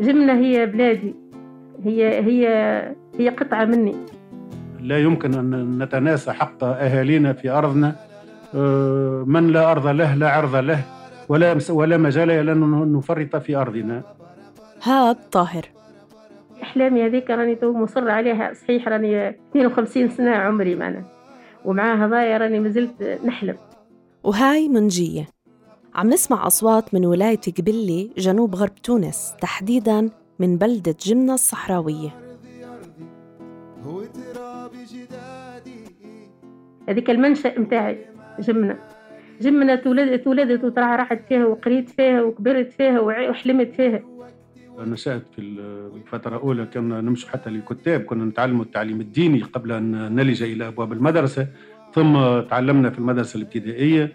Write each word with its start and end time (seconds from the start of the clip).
جمنة 0.00 0.32
هي 0.32 0.66
بلادي. 0.66 1.14
هي 1.84 2.20
هي 2.20 2.46
هي 3.18 3.28
قطعة 3.28 3.64
مني. 3.64 3.94
لا 4.80 4.98
يمكن 4.98 5.34
أن 5.34 5.78
نتناسى 5.78 6.32
حق 6.32 6.64
أهالينا 6.64 7.32
في 7.32 7.50
أرضنا. 7.50 7.96
آه، 8.54 9.24
من 9.26 9.46
لا 9.46 9.70
أرض 9.70 9.86
له 9.86 10.14
لا 10.14 10.30
عرض 10.30 10.56
له 10.56 10.82
ولا 11.28 11.58
ولا 11.70 11.96
مجال 11.96 12.30
إلى 12.30 12.52
أن 12.52 12.92
نفرط 12.92 13.36
في 13.36 13.56
أرضنا. 13.56 14.02
هاد 14.82 15.16
طاهر 15.32 15.64
أحلامي 16.62 17.06
هذيك 17.06 17.30
راني 17.30 17.54
تو 17.54 17.72
مصر 17.72 18.10
عليها. 18.10 18.52
صحيح 18.52 18.88
راني 18.88 19.28
52 19.28 20.08
سنة 20.08 20.30
عمري 20.30 20.74
معنا. 20.74 21.04
ومع 21.64 22.06
هذايا 22.06 22.38
راني 22.38 22.60
مازلت 22.60 23.20
نحلم. 23.24 23.56
وهاي 24.24 24.68
منجية. 24.68 25.26
عم 25.94 26.08
نسمع 26.08 26.46
أصوات 26.46 26.94
من 26.94 27.06
ولاية 27.06 27.40
قبلي 27.58 28.10
جنوب 28.18 28.54
غرب 28.54 28.74
تونس 28.74 29.34
تحديداً 29.40 30.10
من 30.38 30.56
بلدة 30.58 30.94
جمنة 31.06 31.34
الصحراوية. 31.34 32.10
هذيك 36.88 37.10
المنشأ 37.10 37.60
متاعي 37.60 37.98
جمنة. 38.38 38.78
جمنة 39.40 39.74
تولدت 39.74 40.24
تولدت 40.24 40.78
راحت 40.78 41.20
فيها 41.28 41.46
وقريت 41.46 41.88
فيها 41.90 42.22
وكبرت 42.22 42.72
فيها 42.72 43.00
وحلمت 43.00 43.72
فيها. 43.76 44.02
نشأت 44.78 45.22
في 45.36 45.38
الفترة 45.96 46.36
الأولى 46.36 46.66
كنا 46.66 47.00
نمشي 47.00 47.30
حتى 47.30 47.50
للكتاب 47.50 48.00
كنا 48.00 48.24
نتعلم 48.24 48.60
التعليم 48.60 49.00
الديني 49.00 49.42
قبل 49.42 49.72
أن 49.72 50.14
نلج 50.14 50.42
إلى 50.42 50.68
أبواب 50.68 50.92
المدرسة 50.92 51.46
ثم 51.94 52.40
تعلمنا 52.40 52.90
في 52.90 52.98
المدرسة 52.98 53.36
الابتدائية. 53.36 54.12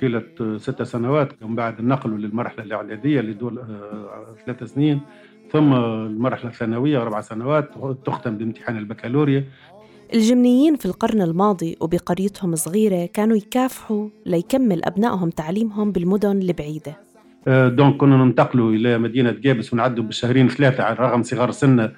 طيلة 0.00 0.56
ست 0.56 0.82
سنوات 0.82 1.42
من 1.42 1.54
بعد 1.54 1.78
النقل 1.78 2.10
للمرحلة 2.10 2.64
الإعدادية 2.64 3.20
لدول 3.20 3.58
آه، 3.58 4.36
ثلاث 4.46 4.62
سنين. 4.62 5.00
ثم 5.52 5.74
المرحلة 5.74 6.50
الثانوية 6.50 7.02
أربع 7.02 7.20
سنوات 7.20 7.70
تختم 8.06 8.36
بامتحان 8.36 8.76
البكالوريا. 8.76 9.44
الجمنيين 10.14 10.76
في 10.76 10.86
القرن 10.86 11.22
الماضي 11.22 11.76
وبقريتهم 11.80 12.56
صغيرة 12.56 13.06
كانوا 13.06 13.36
يكافحوا 13.36 14.08
ليكمل 14.26 14.84
أبنائهم 14.84 15.30
تعليمهم 15.30 15.92
بالمدن 15.92 16.42
البعيدة. 16.42 16.96
آه، 17.48 17.68
دونك 17.68 17.96
كنا 17.96 18.16
ننتقلوا 18.16 18.72
إلى 18.72 18.98
مدينة 18.98 19.30
جابس 19.30 19.72
ونعدوا 19.72 20.04
بالشهرين 20.04 20.48
ثلاثة 20.48 20.82
على 20.82 20.96
رغم 20.96 21.22
صغار 21.22 21.50
سنة 21.50 21.92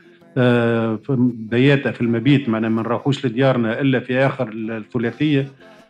بياتة 1.51 1.91
في 1.91 2.01
المبيت 2.01 2.49
معنا 2.49 2.69
ما 2.69 2.83
نروحوش 2.83 3.27
لديارنا 3.27 3.81
إلا 3.81 4.01
في 4.01 4.19
آخر 4.19 4.51
الثلاثية. 4.53 5.41
آه، 5.41 5.82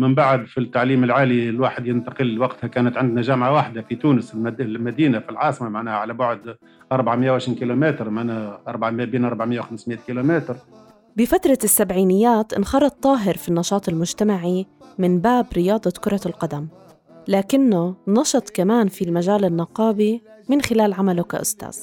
من 0.00 0.14
بعد 0.14 0.46
في 0.46 0.58
التعليم 0.58 1.04
العالي 1.04 1.48
الواحد 1.48 1.86
ينتقل 1.86 2.38
وقتها 2.38 2.68
كانت 2.68 2.96
عندنا 2.96 3.22
جامعة 3.22 3.52
واحدة 3.52 3.82
في 3.82 3.94
تونس 3.94 4.34
المدينة 4.60 5.18
في 5.18 5.30
العاصمة 5.30 5.68
معناها 5.68 5.94
على 5.94 6.14
بعد 6.14 6.56
420 6.92 7.56
كيلومتر 7.56 8.10
معناها 8.10 8.60
400 8.68 9.06
بين 9.06 9.24
400 9.24 9.60
و 9.60 9.62
500 9.62 9.98
كيلومتر. 10.06 10.56
بفترة 11.16 11.58
السبعينيات 11.64 12.52
انخرط 12.52 13.02
طاهر 13.02 13.36
في 13.36 13.48
النشاط 13.48 13.88
المجتمعي 13.88 14.66
من 14.98 15.20
باب 15.20 15.46
رياضة 15.56 15.92
كرة 16.04 16.20
القدم 16.26 16.66
لكنه 17.28 17.96
نشط 18.08 18.50
كمان 18.50 18.88
في 18.88 19.04
المجال 19.04 19.44
النقابي 19.44 20.22
من 20.48 20.62
خلال 20.62 20.92
عمله 20.92 21.22
كأستاذ. 21.22 21.76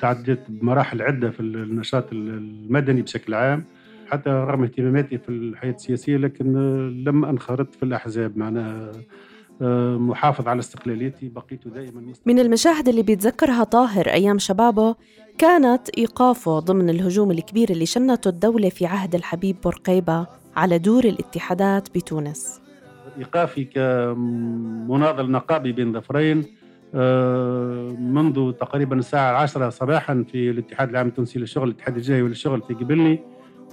تعديت 0.00 0.40
بمراحل 0.48 1.02
عدة 1.02 1.30
في 1.30 1.40
النشاط 1.40 2.12
المدني 2.12 3.02
بشكل 3.02 3.34
عام. 3.34 3.64
حتى 4.10 4.30
رغم 4.30 4.62
اهتماماتي 4.62 5.18
في 5.18 5.28
الحياة 5.28 5.72
السياسية 5.72 6.16
لكن 6.16 6.52
لم 7.06 7.24
أنخرط 7.24 7.74
في 7.74 7.82
الأحزاب. 7.82 8.38
معناها 8.38 8.92
آه، 9.62 9.96
محافظ 9.96 10.48
على 10.48 10.58
استقلاليتي 10.58 11.28
بقيت 11.28 11.68
دائما 11.68 12.12
من 12.26 12.38
المشاهد 12.38 12.88
اللي 12.88 13.02
بيتذكرها 13.02 13.64
طاهر 13.64 14.08
أيام 14.08 14.38
شبابه 14.38 14.94
كانت 15.38 15.88
إيقافه 15.98 16.58
ضمن 16.58 16.90
الهجوم 16.90 17.30
الكبير 17.30 17.70
اللي 17.70 17.86
شنته 17.86 18.28
الدولة 18.28 18.68
في 18.68 18.86
عهد 18.86 19.14
الحبيب 19.14 19.56
بورقيبة 19.64 20.26
على 20.56 20.78
دور 20.78 21.04
الاتحادات 21.04 21.88
بتونس. 21.98 22.60
إيقافي 23.18 23.64
كمناضل 23.64 25.30
نقابي 25.30 25.72
بين 25.72 25.92
ظفرين 25.92 26.44
آه، 26.94 27.96
منذ 28.00 28.52
تقريبا 28.52 28.98
الساعة 28.98 29.30
العاشرة 29.30 29.68
صباحا 29.68 30.24
في 30.32 30.50
الاتحاد 30.50 30.88
العام 30.88 31.08
التونسي 31.08 31.38
للشغل 31.38 31.68
الاتحاد 31.68 31.96
الجاي 31.96 32.22
للشغل 32.22 32.62
في 32.62 32.74
قبلني. 32.74 33.20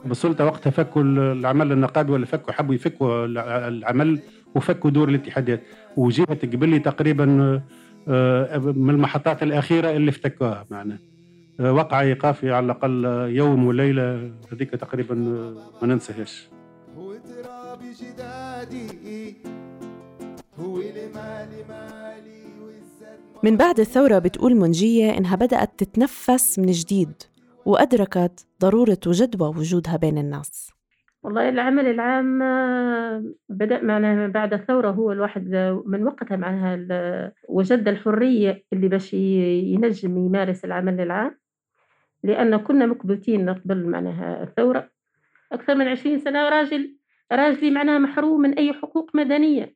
بالسلطه 0.06 0.46
وقتها 0.46 0.70
فكوا 0.70 1.02
العمل 1.02 1.72
النقابي 1.72 2.12
ولا 2.12 2.26
فكوا 2.26 2.54
حبوا 2.54 2.76
يفكوا 2.76 3.26
العمل 3.68 4.20
وفكوا 4.56 4.90
دور 4.90 5.10
الاتحادات 5.10 5.64
وجهه 5.98 6.38
قبلي 6.44 6.80
تقريبا 6.80 7.62
آه، 8.08 8.58
من 8.58 8.90
المحطات 8.90 9.44
الأخيرة 9.44 9.90
اللي 9.90 10.10
افتكوها 10.10 10.66
معنا 10.72 10.98
آه، 11.60 11.74
وقع 11.74 12.02
إيقافي 12.02 12.52
على 12.52 12.66
الأقل 12.66 13.06
يوم 13.30 13.68
وليلة 13.68 14.32
هذيك 14.52 14.70
تقريبا 14.70 15.16
ما 15.82 15.88
ننساهاش 15.88 16.48
هو 16.98 17.14
ترابي 17.14 17.92
جدادي 18.02 19.36
هو 20.60 20.82
من 23.44 23.58
بعد 23.58 23.80
الثورة 23.80 24.20
بتقول 24.20 24.56
منجية 24.56 25.18
إنها 25.18 25.36
بدأت 25.36 25.72
تتنفس 25.78 26.60
من 26.60 26.72
جديد. 26.72 27.14
وأدركت 27.66 28.48
ضرورة 28.62 29.00
وجدوى 29.08 29.48
وجودها 29.48 29.98
بين 29.98 30.18
الناس. 30.18 30.72
والله 31.24 31.50
العمل 31.50 31.88
العام 31.88 32.40
بدأ 33.50 33.82
معنا 33.82 34.28
بعد 34.28 34.54
الثورة 34.54 34.92
هو 34.92 35.12
الواحد 35.12 35.50
من 35.86 36.04
وقتها 36.04 36.36
معناها 36.36 37.32
وجد 37.50 37.88
الحرية 37.88 38.64
اللي 38.74 38.88
باش 38.88 39.14
ينجم 39.14 40.18
يمارس 40.18 40.66
العمل 40.66 41.02
العام 41.02 41.38
لأن 42.24 42.58
كنا 42.58 42.86
مكبوتين 42.86 43.50
قبل 43.50 43.86
معناها 43.86 44.44
الثورة 44.44 44.90
أكثر 45.52 45.76
من 45.76 45.88
عشرين 45.88 46.20
سنة 46.20 46.50
راجل 46.50 46.98
راجلي 47.32 47.72
معناها 47.72 48.00
محروم 48.00 48.42
من 48.42 48.54
أي 48.54 48.74
حقوق 48.74 49.16
مدنية. 49.16 49.76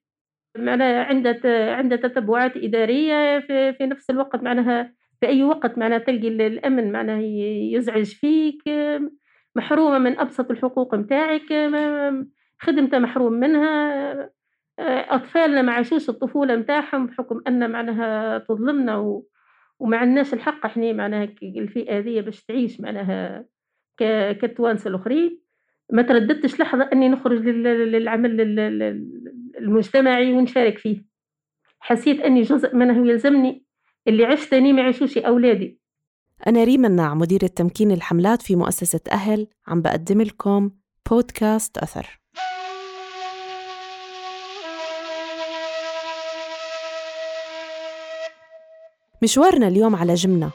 معناها 0.57 1.03
عند 1.03 1.27
عند 1.45 1.97
تتبعات 1.99 2.57
إدارية 2.57 3.39
في, 3.39 3.73
في 3.73 3.85
نفس 3.85 4.09
الوقت 4.09 4.43
معناها 4.43 4.93
في 5.19 5.27
أي 5.27 5.43
وقت 5.43 5.77
معناها 5.77 5.97
تلقي 5.97 6.27
الأمن 6.27 6.91
معناها 6.91 7.21
يزعج 7.73 8.05
فيك 8.05 8.63
محرومة 9.55 9.97
من 9.97 10.19
أبسط 10.19 10.51
الحقوق 10.51 10.95
متاعك 10.95 11.53
خدمته 12.59 12.99
محروم 12.99 13.33
منها 13.33 14.29
أطفالنا 14.79 15.61
ما 15.61 15.71
عاشوش 15.71 16.09
الطفولة 16.09 16.55
متاعهم 16.55 17.05
بحكم 17.07 17.41
أن 17.47 17.71
معناها 17.71 18.37
تظلمنا 18.37 18.97
و... 18.97 19.25
وما 19.79 19.97
عندناش 19.97 20.33
الحق 20.33 20.65
إحنا 20.65 20.93
معناها 20.93 21.29
الفئة 21.43 21.97
هذه 21.97 22.21
باش 22.21 22.45
تعيش 22.45 22.81
معناها 22.81 23.45
ك... 23.97 24.03
كالتوانسة 24.37 24.89
الآخرين. 24.89 25.41
ما 25.91 26.01
ترددتش 26.01 26.59
لحظة 26.59 26.89
أني 26.93 27.09
نخرج 27.09 27.47
للعمل 27.47 28.41
المجتمعي 29.57 30.33
ونشارك 30.33 30.77
فيه. 30.77 31.05
حسيت 31.79 32.19
أني 32.19 32.41
جزء 32.41 32.75
منه 32.75 33.07
يلزمني 33.07 33.65
اللي 34.09 34.25
عشتني 34.25 34.73
ما 34.73 34.81
يعيشوش 34.81 35.17
أولادي. 35.17 35.79
أنا 36.47 36.63
ريما 36.63 36.87
الناع 36.87 37.13
مديرة 37.13 37.47
تمكين 37.47 37.91
الحملات 37.91 38.41
في 38.41 38.55
مؤسسة 38.55 38.99
أهل. 39.11 39.47
عم 39.67 39.81
بقدم 39.81 40.21
لكم 40.21 40.71
بودكاست 41.09 41.77
أثر. 41.77 42.19
مشوارنا 49.23 49.67
اليوم 49.67 49.95
على 49.95 50.13
جمنة. 50.13 50.51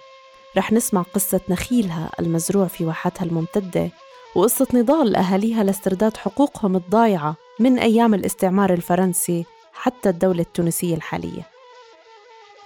رح 0.56 0.72
نسمع 0.72 1.02
قصة 1.02 1.40
نخيلها 1.48 2.10
المزروع 2.20 2.66
في 2.66 2.84
واحاتها 2.84 3.24
الممتدة 3.24 3.90
وقصة 4.36 4.66
نضال 4.74 5.16
أهاليها 5.16 5.64
لاسترداد 5.64 6.16
حقوقهم 6.16 6.76
الضايعة 6.76 7.36
من 7.60 7.78
أيام 7.78 8.14
الاستعمار 8.14 8.72
الفرنسي 8.72 9.44
حتى 9.72 10.08
الدولة 10.08 10.40
التونسية 10.40 10.94
الحالية. 10.94 11.53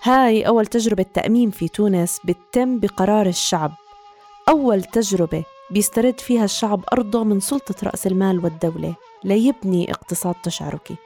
هاي 0.03 0.47
أول 0.47 0.67
تجربة 0.67 1.07
تأميم 1.15 1.51
في 1.51 1.69
تونس 1.69 2.21
بتتم 2.25 2.81
بقرار 2.81 3.27
الشعب. 3.27 3.73
أول 4.49 4.85
تجربة 4.85 5.45
بيسترد 5.71 6.21
فيها 6.21 6.45
الشعب 6.45 6.85
أرضه 6.93 7.25
من 7.25 7.41
سلطة 7.41 7.75
رأس 7.85 8.07
المال 8.07 8.45
والدولة 8.45 8.95
ليبني 9.25 9.91
اقتصاد 9.93 10.35
تشاركي 10.43 10.97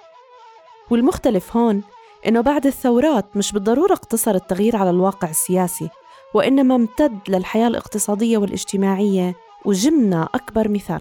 والمختلف 0.91 1.56
هون 1.56 1.83
إنه 2.27 2.41
بعد 2.41 2.67
الثورات 2.67 3.37
مش 3.37 3.53
بالضرورة 3.53 3.93
اقتصر 3.93 4.35
التغيير 4.35 4.77
على 4.77 4.91
الواقع 4.91 5.31
السياسي 5.31 5.89
وإنما 6.35 6.75
امتد 6.75 7.19
للحياة 7.29 7.69
الاقتصادية 7.69 8.39
والاجتماعية 8.39 9.35
وجمنا 9.65 10.29
أكبر 10.35 10.69
مثال. 10.69 11.00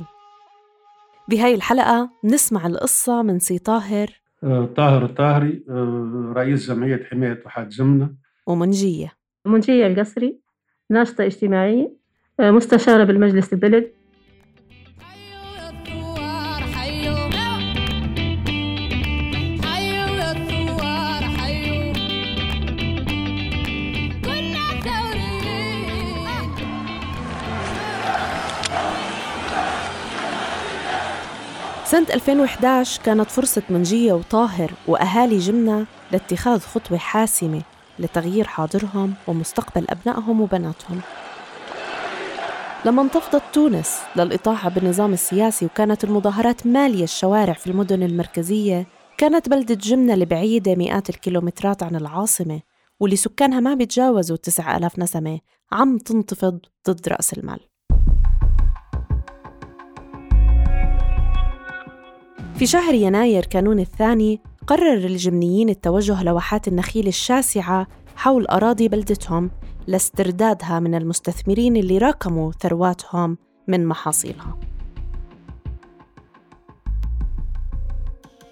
بهاي 1.27 1.55
الحلقة 1.55 2.09
نسمع 2.23 2.67
القصة 2.67 3.21
من 3.21 3.39
سي 3.39 3.59
طاهر 3.59 4.20
طاهر 4.75 5.05
الطاهري 5.05 5.63
آه، 5.69 6.33
رئيس 6.35 6.67
جمعية 6.71 7.03
حماية 7.11 7.41
واحات 7.45 7.67
جمنة. 7.67 8.13
ومنجية. 8.47 9.11
منجية 9.45 9.87
القصري 9.87 10.39
ناشطة 10.89 11.25
اجتماعية 11.25 11.93
آه، 12.39 12.51
مستشارة 12.51 13.03
بالمجلس 13.03 13.53
البلد 13.53 13.91
سنة 31.91 32.07
2011 32.13 33.01
كانت 33.03 33.31
فرصة 33.31 33.61
منجية 33.69 34.13
وطاهر 34.13 34.71
وأهالي 34.87 35.37
جمنة 35.37 35.85
لاتخاذ 36.11 36.59
خطوة 36.59 36.97
حاسمة 36.97 37.61
لتغيير 37.99 38.47
حاضرهم 38.47 39.13
ومستقبل 39.27 39.85
أبنائهم 39.89 40.41
وبناتهم. 40.41 41.01
لما 42.85 43.01
انتفضت 43.01 43.43
تونس 43.53 43.99
للإطاحة 44.15 44.69
بالنظام 44.69 45.13
السياسي 45.13 45.65
وكانت 45.65 46.03
المظاهرات 46.03 46.67
مالية 46.67 47.03
الشوارع 47.03 47.53
في 47.53 47.67
المدن 47.67 48.03
المركزية 48.03 48.87
كانت 49.17 49.49
بلدة 49.49 49.75
جمنة 49.75 50.13
البعيدة 50.13 50.75
مئات 50.75 51.09
الكيلومترات 51.09 51.83
عن 51.83 51.95
العاصمة 51.95 52.61
واللي 52.99 53.15
سكانها 53.15 53.59
ما 53.59 53.73
بيتجاوزوا 53.73 54.37
9000 54.37 54.99
نسمة 54.99 55.39
عم 55.71 55.97
تنتفض 55.97 56.59
ضد 56.89 57.07
رأس 57.07 57.33
المال. 57.33 57.70
في 62.61 62.67
شهر 62.67 62.93
يناير 62.93 63.45
كانون 63.45 63.79
الثاني 63.79 64.39
قرر 64.67 64.97
الجمنيين 64.97 65.69
التوجه 65.69 66.23
لواحات 66.23 66.67
النخيل 66.67 67.07
الشاسعة 67.07 67.87
حول 68.15 68.45
أراضي 68.45 68.87
بلدتهم 68.87 69.51
لاستردادها 69.87 70.79
من 70.79 70.95
المستثمرين 70.95 71.75
اللي 71.75 71.97
راكموا 71.97 72.51
ثرواتهم 72.51 73.37
من 73.67 73.85
محاصيلها. 73.85 74.57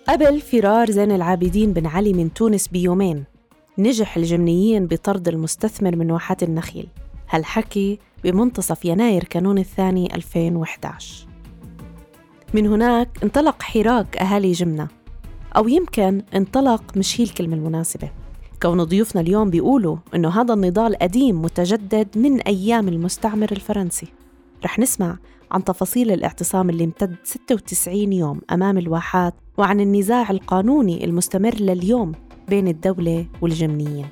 قبل 0.07 0.41
فرار 0.41 0.91
زين 0.91 1.11
العابدين 1.11 1.73
بن 1.73 1.85
علي 1.85 2.13
من 2.13 2.33
تونس 2.33 2.67
بيومين 2.67 3.23
نجح 3.77 4.17
الجمنيين 4.17 4.87
بطرد 4.87 5.27
المستثمر 5.27 5.95
من 5.95 6.11
واحات 6.11 6.43
النخيل. 6.43 6.87
هالحكي 7.29 7.99
بمنتصف 8.23 8.85
يناير 8.85 9.23
كانون 9.23 9.57
الثاني 9.57 10.15
2011 10.15 11.28
من 12.53 12.67
هناك 12.67 13.09
انطلق 13.23 13.61
حراك 13.61 14.17
أهالي 14.17 14.51
جمنة 14.51 14.87
أو 15.55 15.67
يمكن 15.67 16.21
انطلق 16.35 16.83
مش 16.97 17.21
هي 17.21 17.25
الكلمة 17.25 17.55
المناسبة. 17.55 18.11
كون 18.61 18.83
ضيوفنا 18.83 19.21
اليوم 19.21 19.49
بيقولوا 19.49 19.97
إنه 20.15 20.41
هذا 20.41 20.53
النضال 20.53 20.95
قديم 20.95 21.41
متجدد 21.41 22.17
من 22.17 22.41
أيام 22.41 22.87
المستعمر 22.87 23.51
الفرنسي. 23.51 24.07
رح 24.65 24.79
نسمع 24.79 25.17
عن 25.51 25.63
تفاصيل 25.63 26.11
الاعتصام 26.11 26.69
اللي 26.69 26.83
امتد 26.83 27.15
96 27.23 28.13
يوم 28.13 28.41
أمام 28.51 28.77
الواحات 28.77 29.33
وعن 29.57 29.79
النزاع 29.79 30.31
القانوني 30.31 31.05
المستمر 31.05 31.55
لليوم 31.55 32.11
بين 32.47 32.67
الدولة 32.67 33.25
والجمنيين 33.41 34.07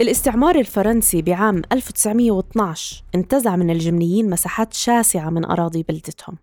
الاستعمار 0.00 0.56
الفرنسي 0.56 1.22
بعام 1.22 1.62
1912 1.72 3.04
انتزع 3.14 3.56
من 3.56 3.70
الجمنيين 3.70 4.30
مساحات 4.30 4.72
شاسعة 4.74 5.30
من 5.30 5.44
أراضي 5.44 5.82
بلدتهم. 5.88 6.38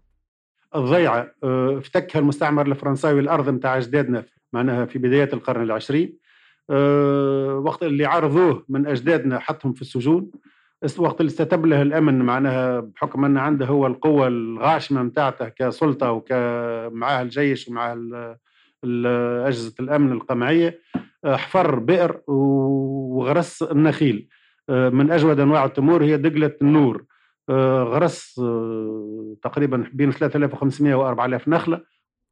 الضيعة 0.75 1.31
آه، 1.43 1.77
افتكها 1.77 2.19
المستعمر 2.19 2.67
الفرنساوي 2.67 3.19
الأرض 3.19 3.49
متاع 3.49 3.77
أجدادنا 3.77 4.25
معناها 4.53 4.85
في 4.85 4.99
بداية 4.99 5.29
القرن 5.33 5.63
العشرين. 5.63 6.17
آه، 6.69 7.61
وقت 7.65 7.83
اللي 7.83 8.05
عرضوه 8.05 8.65
من 8.69 8.87
أجدادنا 8.87 9.39
حطهم 9.39 9.73
في 9.73 9.81
السجون. 9.81 10.31
وقت 10.97 11.21
اللي 11.21 11.29
استتب 11.29 11.65
له 11.65 11.81
الأمن 11.81 12.19
معناها 12.19 12.79
بحكم 12.79 13.25
أن 13.25 13.37
عنده 13.37 13.65
هو 13.65 13.87
القوة 13.87 14.27
الغاشمة 14.27 15.03
متاعته 15.03 15.49
كسلطة 15.49 16.23
ومعاه 16.31 17.21
الجيش 17.21 17.67
ومعاه 17.67 18.37
أجهزة 19.47 19.73
الأمن 19.79 20.11
القمعية 20.11 20.79
حفر 21.35 21.79
بئر 21.79 22.21
وغرس 22.27 23.63
النخيل 23.63 24.29
آه، 24.69 24.89
من 24.89 25.11
أجود 25.11 25.39
أنواع 25.39 25.65
التمور 25.65 26.03
هي 26.03 26.17
دقله 26.17 26.55
النور 26.61 27.05
آه، 27.49 27.83
غرس 27.83 28.41
تقريبا 29.43 29.89
بين 29.93 30.11
3500 30.11 30.95
و 30.95 31.07
4000 31.07 31.47
نخلة. 31.47 31.81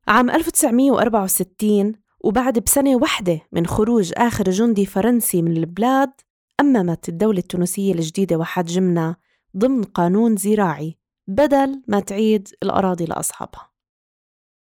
عام 0.08 0.30
1964 0.30 1.94
وبعد 2.24 2.60
بسنة 2.60 2.96
واحدة 2.96 3.42
من 3.52 3.66
خروج 3.66 4.12
آخر 4.18 4.44
جندي 4.50 4.86
فرنسي 4.86 5.42
من 5.42 5.58
البلاد 5.58 6.12
أممت 6.62 7.10
الدولة 7.10 7.40
التونسية 7.40 7.94
الجديدة 7.94 8.36
واحات 8.36 8.66
جمنة 8.66 9.16
ضمن 9.58 9.84
قانون 9.84 10.36
زراعي 10.36 10.98
بدل 11.28 11.82
ما 11.88 12.00
تعيد 12.00 12.48
الأراضي 12.64 13.06
لأصحابها. 13.06 13.75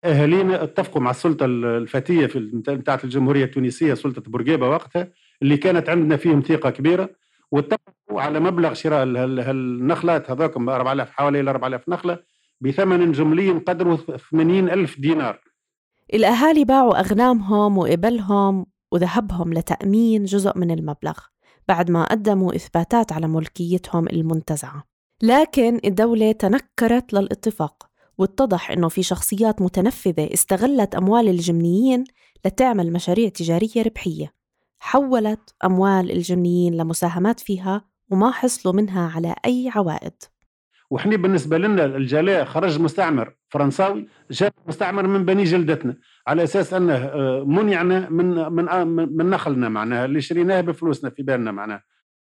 أهالينا 0.03 0.63
اتفقوا 0.63 1.01
مع 1.01 1.11
السلطة 1.11 1.45
الفتيه 1.45 2.27
في 2.27 2.39
بتاعت 2.67 3.03
الجمهورية 3.03 3.45
التونسية 3.45 3.93
سلطة 3.93 4.21
بورقيبة 4.21 4.69
وقتها 4.69 5.11
اللي 5.41 5.57
كانت 5.57 5.89
عندنا 5.89 6.17
فيهم 6.17 6.41
ثقة 6.41 6.69
كبيرة 6.69 7.09
واتفقوا 7.51 8.21
على 8.21 8.39
مبلغ 8.39 8.73
شراء 8.73 9.03
هالنخلات 9.03 10.31
هذوكم 10.31 10.69
4000 10.69 11.09
حوالي 11.11 11.39
4000 11.39 11.89
نخلة 11.89 12.19
بثمن 12.61 13.11
جملي 13.11 13.51
قدره 13.51 13.95
80 14.31 14.69
ألف 14.69 14.99
دينار. 14.99 15.39
الأهالي 16.13 16.65
باعوا 16.65 16.99
أغنامهم 16.99 17.77
وإبلهم 17.77 18.65
وذهبهم 18.91 19.53
لتأمين 19.53 20.23
جزء 20.23 20.57
من 20.57 20.71
المبلغ 20.71 21.19
بعد 21.67 21.91
ما 21.91 22.03
قدموا 22.03 22.55
إثباتات 22.55 23.11
على 23.11 23.27
ملكيتهم 23.27 24.07
المنتزعة. 24.07 24.83
لكن 25.23 25.79
الدولة 25.85 26.31
تنكرت 26.31 27.13
للاتفاق. 27.13 27.88
واتضح 28.19 28.71
أنه 28.71 28.89
في 28.89 29.04
شخصيات 29.04 29.62
متنفذة 29.62 30.30
استغلت 30.33 30.95
أموال 30.95 31.30
الجمنيين 31.30 32.04
لتعمل 32.45 32.94
مشاريع 32.94 33.30
تجارية 33.30 33.83
ربحية. 33.86 34.33
حولت 34.80 35.56
أموال 35.66 36.12
الجمنيين 36.12 36.77
لمساهمات 36.77 37.39
فيها 37.39 37.86
وما 38.12 38.31
حصلوا 38.31 38.74
منها 38.74 39.12
على 39.16 39.36
أي 39.45 39.71
عوائد. 39.75 40.13
وإحنا 40.89 41.18
بالنسبة 41.18 41.57
لنا 41.57 41.86
الجلاء 41.86 42.45
خرج 42.45 42.80
مستعمر 42.80 43.36
فرنساوي 43.50 44.07
جاء 44.31 44.51
مستعمر 44.68 45.07
من 45.07 45.25
بني 45.25 45.44
جلدتنا 45.44 45.98
على 46.27 46.44
أساس 46.44 46.74
أنه 46.74 46.95
آه، 46.95 47.44
منعنا 47.48 48.10
من 48.10 48.54
من 48.54 48.69
آه، 48.69 48.83
من 48.83 49.30
نخلنا 49.30 49.69
معناها 49.69 50.06
اللي 50.06 50.21
شريناه 50.21 50.62
بفلوسنا 50.62 51.10
في 51.10 51.24
بالنا 51.24 51.51
معناها. 51.51 51.83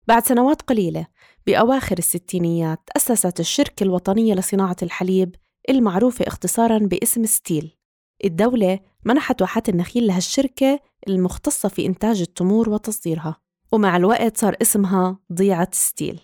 بعد 0.07 0.25
سنوات 0.25 0.61
قليلة 0.61 1.07
بأواخر 1.47 1.97
الستينيات 1.97 2.79
تأسست 2.93 3.39
الشركة 3.39 3.83
الوطنية 3.83 4.33
لصناعة 4.33 4.75
الحليب 4.83 5.35
المعروفة 5.69 6.27
اختصارا 6.27 6.77
باسم 6.77 7.25
STIL. 7.25 7.77
الدولة 8.25 8.79
منحت 9.05 9.41
واحات 9.41 9.69
النخيل 9.69 10.07
لهالشركة 10.07 10.79
المختصة 11.07 11.69
في 11.69 11.85
إنتاج 11.85 12.21
التمور 12.21 12.69
وتصديرها 12.69 13.37
ومع 13.71 13.97
الوقت 13.97 14.37
صار 14.37 14.55
اسمها 14.61 15.19
ضيعة 15.33 15.69
STIL. 15.71 16.19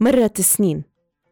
مرت 0.00 0.38
السنين 0.38 0.82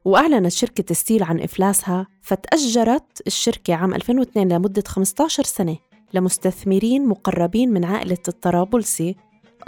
وأعلنت 0.05 0.53
شركة 0.53 0.95
STIL 0.95 1.23
عن 1.23 1.41
إفلاسها 1.41 2.07
فتأجرت 2.23 3.23
الشركة 3.27 3.75
عام 3.75 3.95
2002 3.95 4.53
لمدة 4.53 4.83
15 4.87 5.45
سنة 5.45 5.77
لمستثمرين 6.15 7.09
مقربين 7.09 7.73
من 7.73 7.85
عائلة 7.85 8.19
الطرابلسي 8.29 9.17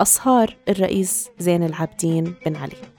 أصهار 0.01 0.57
الرئيس 0.69 1.31
زين 1.39 1.63
العابدين 1.63 2.35
بن 2.47 2.57
علي. 2.57 2.92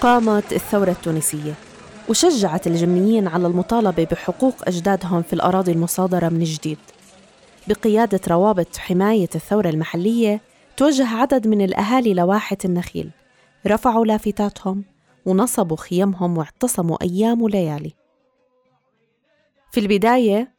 قامت 0.00 0.52
الثورة 0.52 0.90
التونسية 0.90 1.54
وشجعت 2.08 2.66
الجمنيين 2.66 3.28
على 3.28 3.46
المطالبة 3.46 4.04
بحقوق 4.04 4.54
أجدادهم 4.64 5.22
في 5.22 5.32
الأراضي 5.32 5.72
المصادرة 5.72 6.28
من 6.28 6.44
جديد. 6.44 6.78
بقيادة 7.68 8.20
روابط 8.28 8.76
حماية 8.76 9.28
الثورة 9.34 9.68
المحلية 9.68 10.40
توجه 10.76 11.06
عدد 11.06 11.46
من 11.46 11.62
الأهالي 11.62 12.14
لواحة 12.14 12.56
النخيل. 12.64 13.10
رفعوا 13.66 14.06
لافتاتهم 14.06 14.84
ونصبوا 15.26 15.76
خيمهم 15.76 16.38
واعتصموا 16.38 17.02
أيام 17.02 17.42
وليالي. 17.42 17.92
في 19.72 19.80
البداية 19.80 20.54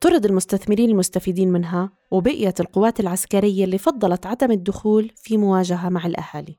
طرد 0.00 0.24
المستثمرين 0.24 0.90
المستفيدين 0.90 1.52
منها 1.52 1.90
وبقيت 2.10 2.60
القوات 2.60 3.00
العسكرية 3.00 3.64
اللي 3.64 3.78
فضلت 3.78 4.26
عدم 4.26 4.50
الدخول 4.50 5.10
في 5.16 5.36
مواجهة 5.36 5.88
مع 5.88 6.06
الأهالي. 6.06 6.58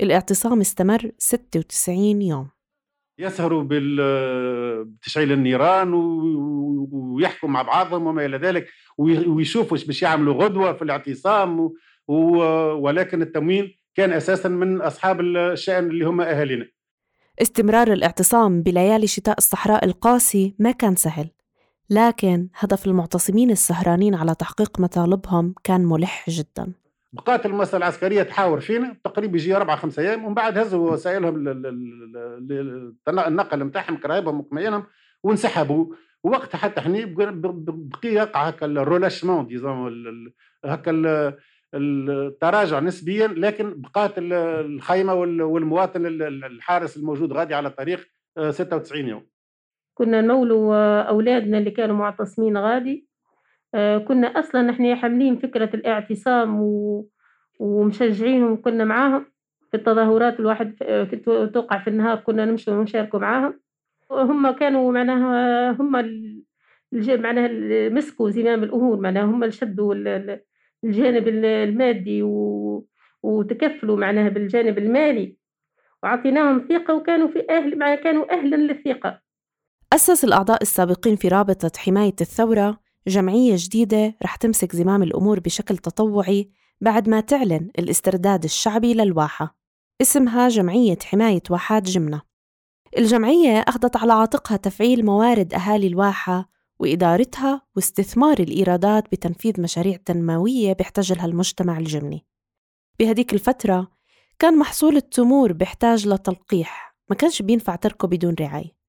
الاعتصام 0.00 0.60
استمر 0.60 1.10
96 1.18 2.22
يوم. 2.22 2.48
يسهروا 3.20 3.64
بتشعيل 4.84 5.32
النيران 5.32 5.92
ويحكوا 6.92 7.48
مع 7.48 7.62
بعضهم 7.62 8.06
وما 8.06 8.26
إلى 8.26 8.36
ذلك 8.36 8.68
ويشوفوا 8.98 9.78
باش 9.86 10.02
يعملوا 10.02 10.44
غدوة 10.44 10.72
في 10.72 10.82
الاعتصام 10.82 11.72
ولكن 12.78 13.22
التموين 13.22 13.74
كان 13.94 14.12
أساسا 14.12 14.48
من 14.48 14.80
أصحاب 14.80 15.20
الشأن 15.20 15.90
اللي 15.90 16.04
هم 16.04 16.20
أهالينا. 16.20 16.66
استمرار 17.42 17.92
الاعتصام 17.92 18.62
بليالي 18.62 19.06
شتاء 19.06 19.38
الصحراء 19.38 19.84
القاسي 19.84 20.54
ما 20.58 20.70
كان 20.70 20.96
سهل 20.96 21.30
لكن 21.90 22.48
هدف 22.54 22.86
المعتصمين 22.86 23.50
السهرانين 23.50 24.14
على 24.14 24.34
تحقيق 24.34 24.80
مطالبهم 24.80 25.54
كان 25.64 25.80
ملح 25.80 26.30
جدا. 26.30 26.72
بقات 27.12 27.46
المؤسسه 27.46 27.78
العسكرية 27.78 28.22
تحاور 28.22 28.60
فينا 28.60 28.96
تقريبا 29.04 29.36
يجي 29.36 29.56
أربع 29.56 29.76
خمس 29.76 29.98
أيام 29.98 30.24
ومن 30.24 30.34
بعد 30.34 30.58
هزوا 30.58 30.90
وسائلهم 30.90 31.48
النقل 33.08 33.64
نتاعهم 33.64 33.96
كرايبهم 33.96 34.40
وقميانهم 34.40 34.84
وانسحبوا. 35.22 35.94
وقتها 36.22 36.58
حتى 36.58 36.80
حني 36.80 37.04
بقي 37.06 38.08
يقع 38.08 38.48
هكا 38.48 38.66
الرولاشمون 38.66 39.46
ديزون 39.46 40.32
هكا 40.64 40.92
التراجع 41.74 42.80
نسبيا 42.80 43.26
لكن 43.26 43.80
بقات 43.80 44.12
الخيمة 44.18 45.14
والمواطن 45.14 46.06
الحارس 46.06 46.96
الموجود 46.96 47.32
غادي 47.32 47.54
على 47.54 47.68
الطريق 47.68 48.08
96 48.50 49.08
يوم. 49.08 49.26
كنا 49.94 50.20
نمولوا 50.20 51.02
أولادنا 51.02 51.58
اللي 51.58 51.70
كانوا 51.70 51.96
معتصمين 51.96 52.58
غادي 52.58 53.06
آه، 53.06 53.09
كنا 54.08 54.26
أصلا 54.26 54.62
نحن 54.62 54.96
حاملين 54.96 55.38
فكرة 55.38 55.70
الاعتصام 55.74 56.60
و... 56.60 57.06
ومشجعين 57.58 58.44
وكنا 58.44 58.84
معاهم 58.84 59.26
في 59.70 59.76
التظاهرات 59.76 60.40
الواحد 60.40 60.74
توقع 61.54 61.78
في 61.78 61.90
النهار 61.90 62.16
كنا 62.16 62.44
نمشي 62.44 62.70
ونشاركوا 62.70 63.18
معاهم. 63.18 63.60
هم 64.10 64.50
كانوا 64.50 64.92
معناها 64.92 65.70
هم 65.70 65.92
معناها 66.92 67.48
مسكوا 67.88 68.30
زمام 68.30 68.62
الأمور 68.62 69.00
معناها 69.00 69.24
هم 69.24 69.42
اللي 69.42 69.52
شدوا 69.52 69.94
الجانب 70.84 71.28
المادي 71.28 72.22
و... 72.22 72.86
وتكفلوا 73.22 73.96
معناها 73.96 74.28
بالجانب 74.28 74.78
المالي. 74.78 75.36
وعطيناهم 76.02 76.66
ثقة 76.68 76.94
وكانوا 76.94 77.28
في 77.28 77.46
أهل 77.50 77.94
كانوا 77.94 78.32
أهلا 78.32 78.56
للثقة. 78.56 79.20
أسس 79.92 80.24
الأعضاء 80.24 80.62
السابقين 80.62 81.16
في 81.16 81.28
رابطة 81.28 81.72
حماية 81.78 82.16
الثورة 82.20 82.80
جمعية 83.08 83.54
جديدة 83.58 84.16
رح 84.22 84.36
تمسك 84.36 84.76
زمام 84.76 85.02
الأمور 85.02 85.40
بشكل 85.40 85.76
تطوعي 85.78 86.50
بعد 86.80 87.08
ما 87.08 87.20
تعلن 87.20 87.70
الاسترداد 87.78 88.44
الشعبي 88.44 88.94
للواحة. 88.94 89.56
اسمها 90.02 90.48
جمعية 90.48 90.98
حماية 91.04 91.42
واحات 91.50 91.82
جمنة. 91.82 92.22
الجمعية 92.98 93.58
أخذت 93.58 93.96
على 93.96 94.12
عاتقها 94.12 94.56
تفعيل 94.56 95.04
موارد 95.04 95.54
أهالي 95.54 95.86
الواحة 95.86 96.50
وإدارتها 96.78 97.62
واستثمار 97.76 98.38
الإيرادات 98.38 99.04
بتنفيذ 99.12 99.60
مشاريع 99.60 99.96
تنموية 99.96 100.72
بيحتاجها 100.72 101.24
المجتمع 101.24 101.78
الجمني. 101.78 102.26
بهديك 102.98 103.32
الفترة 103.34 103.88
كان 104.38 104.58
محصول 104.58 104.96
التمور 104.96 105.52
بيحتاج 105.52 106.08
لتلقيح 106.08 106.96
ما 107.10 107.16
كانش 107.16 107.42
بينفع 107.42 107.76
تركه 107.76 108.08
بدون 108.08 108.34
رعاية. 108.40 108.79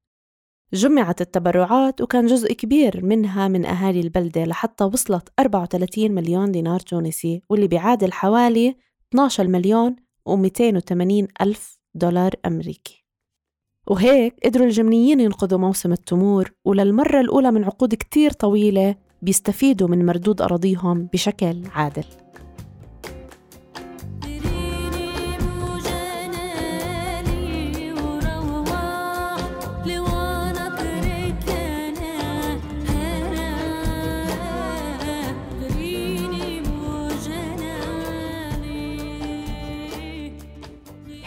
جمعت 0.73 1.21
التبرعات 1.21 2.01
وكان 2.01 2.25
جزء 2.25 2.53
كبير 2.53 3.05
منها 3.05 3.47
من 3.47 3.65
أهالي 3.65 3.99
البلدة 3.99 4.43
لحتى 4.43 4.83
وصلت 4.83 5.29
34 5.39 6.11
مليون 6.11 6.51
دينار 6.51 6.79
تونسي 6.79 7.41
واللي 7.49 7.67
بيعادل 7.67 8.11
حوالي 8.11 8.75
12 9.09 9.47
مليون 9.47 9.95
و280 10.29 11.27
ألف 11.41 11.79
دولار 11.95 12.35
أمريكي. 12.45 13.05
وهيك 13.87 14.35
قدروا 14.45 14.65
الجمنيين 14.65 15.19
ينقذوا 15.19 15.59
موسم 15.59 15.91
التمور 15.91 16.51
وللمرة 16.65 17.19
الأولى 17.19 17.51
من 17.51 17.63
عقود 17.63 17.95
كتير 17.95 18.31
طويلة 18.31 18.95
بيستفيدوا 19.21 19.87
من 19.87 20.05
مردود 20.05 20.41
أراضيهم 20.41 21.09
بشكل 21.13 21.61
عادل. 21.73 22.20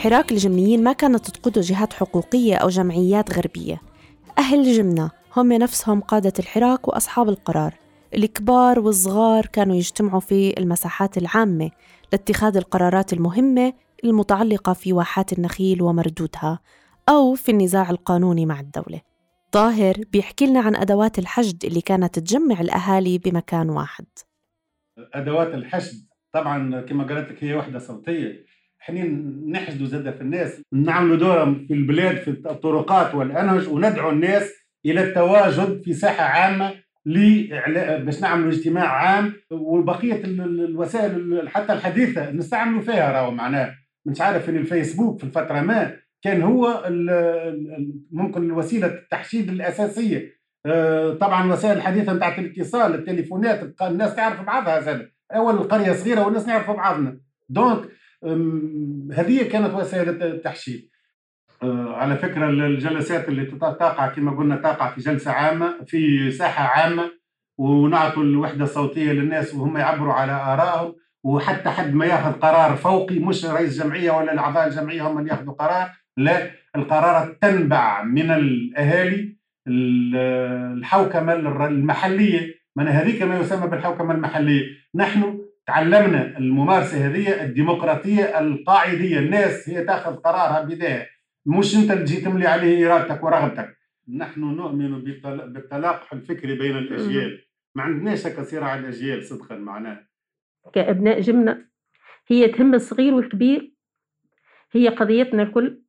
حراك 0.04 0.32
الجمنيين 0.32 0.82
ما 0.82 0.92
كانت 0.92 1.30
تقوده 1.30 1.60
جهات 1.60 1.92
حقوقية 1.92 2.56
أو 2.56 2.68
جمعيات 2.68 3.38
غربية. 3.38 3.80
أهل 4.38 4.76
جمنة 4.76 5.10
هم 5.36 5.52
نفسهم 5.52 6.00
قادة 6.00 6.32
الحراك 6.38 6.88
وأصحاب 6.88 7.28
القرار. 7.28 7.74
الكبار 8.14 8.80
والصغار 8.80 9.46
كانوا 9.46 9.76
يجتمعوا 9.76 10.20
في 10.20 10.58
المساحات 10.58 11.18
العامة 11.18 11.70
لاتخاذ 12.12 12.56
القرارات 12.56 13.12
المهمة 13.12 13.72
المتعلقة 14.04 14.72
في 14.72 14.92
واحات 14.92 15.32
النخيل 15.32 15.82
ومردودها 15.82 16.58
أو 17.08 17.34
في 17.34 17.52
النزاع 17.52 17.90
القانوني 17.90 18.46
مع 18.46 18.60
الدولة. 18.60 19.00
طاهر 19.52 19.94
بيحكي 20.12 20.46
لنا 20.46 20.60
عن 20.60 20.76
أدوات 20.76 21.18
الحشد 21.18 21.64
اللي 21.64 21.80
كانت 21.80 22.18
تجمع 22.18 22.60
الأهالي 22.60 23.18
بمكان 23.18 23.70
واحد. 23.70 24.06
أدوات 24.98 25.54
الحشد 25.54 26.06
طبعا 26.32 26.80
كما 26.80 27.04
قالت 27.04 27.30
لك 27.30 27.44
هي 27.44 27.54
وحدة 27.54 27.78
صوتية. 27.78 28.53
حنين 28.84 29.42
نحشدوا 29.50 29.86
زادة 29.86 30.10
في 30.10 30.20
الناس 30.20 30.62
نعملوا 30.72 31.16
دورة 31.16 31.44
في 31.68 31.74
البلاد 31.74 32.16
في 32.16 32.30
الطرقات 32.30 33.14
والأنهج 33.14 33.68
وندعو 33.68 34.10
الناس 34.10 34.52
إلى 34.86 35.04
التواجد 35.04 35.82
في 35.82 35.92
ساحة 35.92 36.24
عامة 36.24 36.74
باش 38.04 38.20
نعملوا 38.22 38.50
اجتماع 38.50 38.86
عام 38.86 39.32
وبقية 39.50 40.24
الوسائل 40.24 41.48
حتى 41.48 41.72
الحديثة 41.72 42.30
نستعملوا 42.30 42.80
فيها 42.80 43.12
راهو 43.12 43.30
معناه. 43.30 43.74
مش 44.06 44.20
عارف 44.20 44.48
ان 44.48 44.56
الفيسبوك 44.56 45.18
في 45.18 45.24
الفترة 45.24 45.60
ما 45.60 45.96
كان 46.22 46.42
هو 46.42 46.84
ممكن 48.10 48.42
الوسيلة 48.42 48.86
التحشيد 48.86 49.48
الأساسية. 49.48 50.34
آه، 50.66 51.14
طبعا 51.14 51.52
وسائل 51.52 51.76
الحديثة 51.76 52.12
نتاع 52.12 52.38
الاتصال 52.38 52.94
التليفونات 52.94 53.74
الناس 53.82 54.14
تعرف 54.14 54.42
بعضها 54.42 54.80
زاد 54.80 55.08
أول 55.34 55.54
القرية 55.54 55.92
صغيرة 55.92 56.24
والناس 56.24 56.48
نعرفوا 56.48 56.74
بعضنا. 56.74 57.20
دونك 57.48 57.88
هذه 59.12 59.48
كانت 59.52 59.74
وسائل 59.74 60.22
التحشيد 60.22 60.90
أه، 61.62 61.94
على 61.94 62.16
فكرة 62.16 62.48
الجلسات 62.48 63.28
اللي 63.28 63.44
تقع 63.44 64.08
كما 64.08 64.36
قلنا 64.36 64.56
تقع 64.56 64.90
في 64.90 65.00
جلسة 65.00 65.30
عامة 65.30 65.84
في 65.86 66.30
ساحة 66.30 66.64
عامة 66.64 67.10
ونعطوا 67.58 68.22
الوحدة 68.22 68.64
الصوتية 68.64 69.12
للناس 69.12 69.54
وهم 69.54 69.76
يعبروا 69.76 70.12
على 70.12 70.32
آرائهم 70.32 70.94
وحتى 71.24 71.70
حد 71.70 71.94
ما 71.94 72.06
يأخذ 72.06 72.32
قرار 72.32 72.76
فوقي 72.76 73.18
مش 73.18 73.44
رئيس 73.44 73.82
جمعية 73.82 74.10
ولا 74.10 74.32
الأعضاء 74.32 74.66
الجمعية 74.66 75.02
هم 75.02 75.18
اللي 75.18 75.30
يأخذوا 75.30 75.54
قرار 75.54 75.90
لا 76.16 76.50
القرارات 76.76 77.42
تنبع 77.42 78.02
من 78.02 78.30
الأهالي 78.30 79.36
الحوكمة 79.68 81.32
المحلية 81.66 82.54
من 82.76 82.88
هذيك 82.88 83.22
ما 83.22 83.38
يسمى 83.40 83.66
بالحوكمة 83.68 84.14
المحلية. 84.14 84.62
نحن 84.94 85.43
تعلمنا 85.66 86.38
الممارسة 86.38 87.06
هذه 87.06 87.44
الديمقراطية 87.44 88.40
القاعدية. 88.40 89.18
الناس 89.18 89.68
هي 89.68 89.84
تاخذ 89.84 90.16
قرارها 90.16 90.64
بذاتها 90.64 91.06
مش 91.46 91.76
انت 91.76 91.90
اللي 91.90 92.04
تجي 92.04 92.20
تملي 92.20 92.46
عليه 92.46 92.86
إرادتك 92.86 93.24
ورغبتك. 93.24 93.76
نحن 94.08 94.40
نؤمن 94.40 95.04
بالتلاقح 95.52 96.12
الفكري 96.12 96.54
بين 96.58 96.78
الأجيال. 96.78 97.44
ما 97.74 97.82
عندناش 97.82 98.26
هكا 98.26 98.42
صراع 98.42 98.78
الاجيال 98.78 99.24
صدقا 99.24 99.56
معناه 99.56 100.06
كأبناء 100.72 101.20
جمنه 101.20 101.64
هي 102.28 102.48
تهم 102.48 102.74
الصغير 102.74 103.14
والكبير 103.14 103.74
هي 104.72 104.88
قضيتنا 104.88 105.42
الكل. 105.42 105.82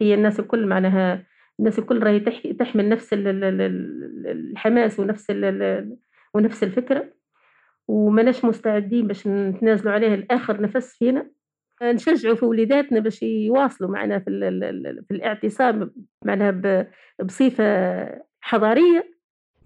هي 0.00 0.14
الناس 0.14 0.40
الكل 0.40 0.66
معناها 0.66 1.26
الناس 1.58 1.78
الكل 1.78 2.02
راهي 2.02 2.20
تحمل 2.58 2.88
نفس 2.88 3.08
الحماس 3.12 5.00
ونفس 5.00 5.30
ونفس 6.34 6.64
الفكرة. 6.64 7.14
وماناش 7.88 8.44
مستعدين 8.44 9.06
باش 9.06 9.26
نتنازلوا 9.26 9.92
عليه 9.92 10.14
لآخر 10.14 10.60
نفس 10.60 10.96
فينا. 10.98 11.30
نشجعوا 11.82 12.36
في 12.36 12.44
وليداتنا 12.44 13.00
باش 13.00 13.22
يواصلوا 13.22 13.90
معنا 13.90 14.18
في, 14.18 14.24
في 15.08 15.14
الاعتصام 15.14 15.90
معناها 16.24 16.86
بصفة 17.24 17.64
حضارية. 18.40 19.14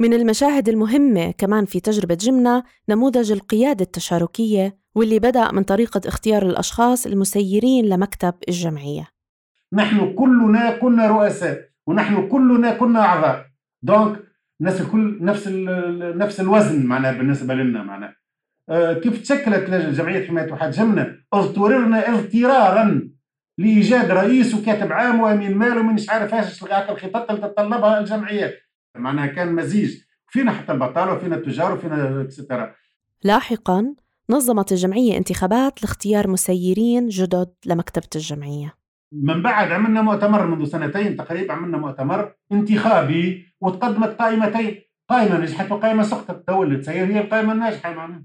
من 0.01 0.15
المشاهد 0.15 0.69
المهمة 0.69 1.31
كمان 1.31 1.65
في 1.65 1.81
تجربة 1.81 2.15
جمنة 2.15 2.63
نموذج 2.89 3.33
القيادة 3.33 3.85
التشاركية 3.85 4.79
واللي 4.95 5.19
بدأ 5.19 5.53
من 5.53 5.63
طريقة 5.63 6.01
اختيار 6.07 6.43
الأشخاص 6.43 7.07
المسيرين 7.07 7.85
لمكتب 7.85 8.35
الجمعية. 8.49 9.09
نحن 9.73 10.15
كلنا 10.15 10.79
كنا 10.79 11.07
رؤساء 11.07 11.69
ونحن 11.87 12.29
كلنا 12.29 12.75
كنا 12.79 13.01
أعضاء. 13.01 13.47
donc 13.83 14.28
الناس 14.61 14.81
الكل 14.81 15.19
نفس 15.21 15.49
نفس 15.99 16.41
الوزن 16.41 16.87
معناها 16.87 17.13
بالنسبة 17.13 17.55
لنا 17.55 17.83
معناها. 17.83 18.17
آه 18.69 18.93
كيف 18.93 19.23
تشكلت 19.23 19.71
جمعية 19.71 20.27
حماية 20.27 20.53
واحة 20.53 20.71
جمنا؟ 20.71 21.17
اضطررنا 21.33 22.15
اضطرارا 22.15 23.09
لإيجاد 23.59 24.11
رئيس 24.11 24.55
وكاتب 24.55 24.93
عام 24.93 25.21
وأمين 25.21 25.59
مال 25.59 25.79
ومش 25.79 26.11
عارف 26.11 26.35
إيش 26.35 26.63
الخطط 26.63 27.31
اللي 27.31 27.43
تتطلبها 27.43 28.01
الجمعيات 28.01 28.55
معناها 28.97 29.27
كان 29.27 29.55
مزيج. 29.55 29.99
فينا 30.29 30.53
حتى 30.53 30.73
البطالة 30.73 31.13
وفينا 31.13 31.37
التجار 31.37 31.75
وفينا 31.75 32.21
et 32.21 32.34
cetera 32.34 32.75
لاحقا 33.25 33.95
نظمت 34.31 34.73
الجمعية 34.73 35.17
انتخابات 35.17 35.83
لاختيار 35.83 36.29
مسيرين 36.29 37.09
جدد 37.09 37.49
لمكتبة 37.67 38.09
الجمعية. 38.15 38.75
من 39.13 39.43
بعد 39.43 39.73
عملنا 39.73 40.03
مؤتمر 40.03 40.47
منذ 40.47 40.65
سنتين 40.65 41.17
تقريبا 41.17 41.53
عملنا 41.53 41.79
مؤتمر 41.79 42.35
انتخابي 42.53 43.48
وتقدمت 43.61 44.09
قائمتين 44.09 44.83
قائمة 45.09 45.39
نجحت 45.39 45.73
وقائمة 45.73 46.03
سقطت. 46.03 46.47
تو 46.47 46.63
اللي 46.63 46.77
تسير 46.77 47.07
هي 47.07 47.21
القائمة 47.21 47.53
الناجحة 47.53 47.95
معنا 47.95 48.25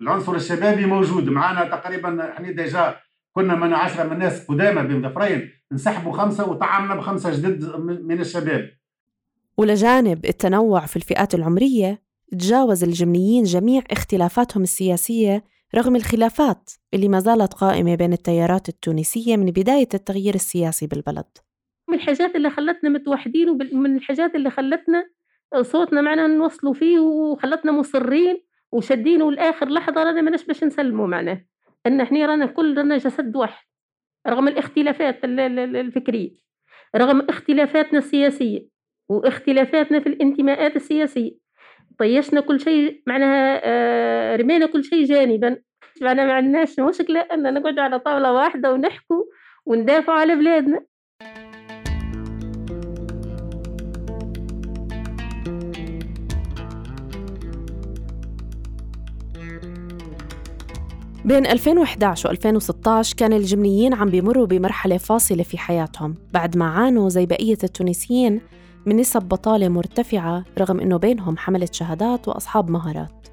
العنصر 0.00 0.34
الشبابي 0.34 0.86
موجود. 0.86 1.28
معنا 1.28 1.64
تقريبا 1.76 2.32
إحنا 2.32 2.50
déjà 2.50 2.96
كنا 3.32 3.54
من 3.54 3.72
عشرة 3.72 4.04
من 4.04 4.12
الناس 4.12 4.46
قدامى 4.46 4.88
بين 4.88 5.02
ظفرين 5.02 5.50
انسحبوا 5.72 6.12
خمسة 6.12 6.48
وطعمنا 6.48 6.94
بخمسة 6.94 7.30
جدد 7.30 7.76
من 7.80 8.20
الشباب. 8.20 8.70
ولجانب 9.56 10.24
التنوع 10.24 10.86
في 10.86 10.96
الفئات 10.96 11.34
العمرية 11.34 12.02
تجاوز 12.32 12.84
الجمنيين 12.84 13.44
جميع 13.44 13.82
اختلافاتهم 13.90 14.62
السياسية 14.62 15.44
رغم 15.74 15.96
الخلافات 15.96 16.70
اللي 16.94 17.08
ما 17.08 17.20
زالت 17.20 17.54
قائمة 17.54 17.94
بين 17.94 18.12
التيارات 18.12 18.68
التونسية 18.68 19.36
من 19.36 19.46
بداية 19.46 19.88
التغيير 19.94 20.34
السياسي 20.34 20.86
بالبلد. 20.86 21.38
من 21.92 21.98
الحاجات 21.98 22.36
اللي 22.36 22.50
خلتنا 22.50 22.90
متوحدين 22.90 23.48
ومن 23.48 23.96
الحاجات 23.96 24.34
اللي 24.34 24.50
خلتنا 24.50 25.08
صوتنا 25.60 26.00
معنا 26.00 26.26
نوصلوا 26.26 26.74
فيه 26.74 26.98
وخلتنا 26.98 27.72
مصرين 27.72 28.42
وشادينه 28.72 29.32
لآخر 29.32 29.68
لحظة 29.68 30.02
رانا 30.02 30.20
ماناش 30.20 30.44
باش 30.44 30.64
نسلموا 30.64 31.06
معناه. 31.06 31.44
إن 31.86 32.00
إحنا 32.00 32.26
رانا 32.26 32.46
كل 32.46 32.78
رانا 32.78 32.96
جسد 32.96 33.36
واحد 33.36 33.64
رغم 34.28 34.48
الاختلافات 34.48 35.18
الفكرية 35.24 36.30
رغم 36.96 37.20
اختلافاتنا 37.20 37.98
السياسية 37.98 38.68
واختلافاتنا 39.08 40.00
في 40.00 40.08
الانتماءات 40.08 40.76
السياسية. 40.76 41.32
طيشنا 41.98 42.40
كل 42.40 42.60
شيء 42.60 43.02
معناها 43.06 43.60
آه، 43.64 44.36
رمينا 44.36 44.66
كل 44.66 44.84
شيء 44.84 45.04
جانبا. 45.04 45.56
معنا 46.00 46.24
ما 46.26 46.32
عندناش 46.32 46.80
مشكلة 46.80 47.20
أن 47.20 47.54
نقعد 47.54 47.78
على 47.78 47.98
طاولة 47.98 48.32
واحدة 48.32 48.72
ونحكوا 48.72 49.24
وندافعوا 49.66 50.18
على 50.18 50.36
بلادنا. 50.36 50.84
بين 61.24 61.46
2011 61.46 62.28
و 62.28 62.32
2016 62.32 63.16
كان 63.16 63.32
الجمنيين 63.32 63.94
عم 63.94 64.10
بيمروا 64.10 64.46
بمرحلة 64.46 64.96
فاصلة 64.96 65.42
في 65.42 65.58
حياتهم 65.58 66.14
بعد 66.32 66.56
ما 66.56 66.64
عانوا 66.64 67.08
زي 67.08 67.26
بقية 67.26 67.58
التونسيين 67.64 68.40
من 68.86 68.96
نسب 68.96 69.22
بطالة 69.22 69.68
مرتفعة 69.68 70.44
رغم 70.58 70.80
إنه 70.80 70.96
بينهم 70.96 71.36
حملة 71.36 71.68
شهادات 71.72 72.28
وأصحاب 72.28 72.70
مهارات. 72.70 73.28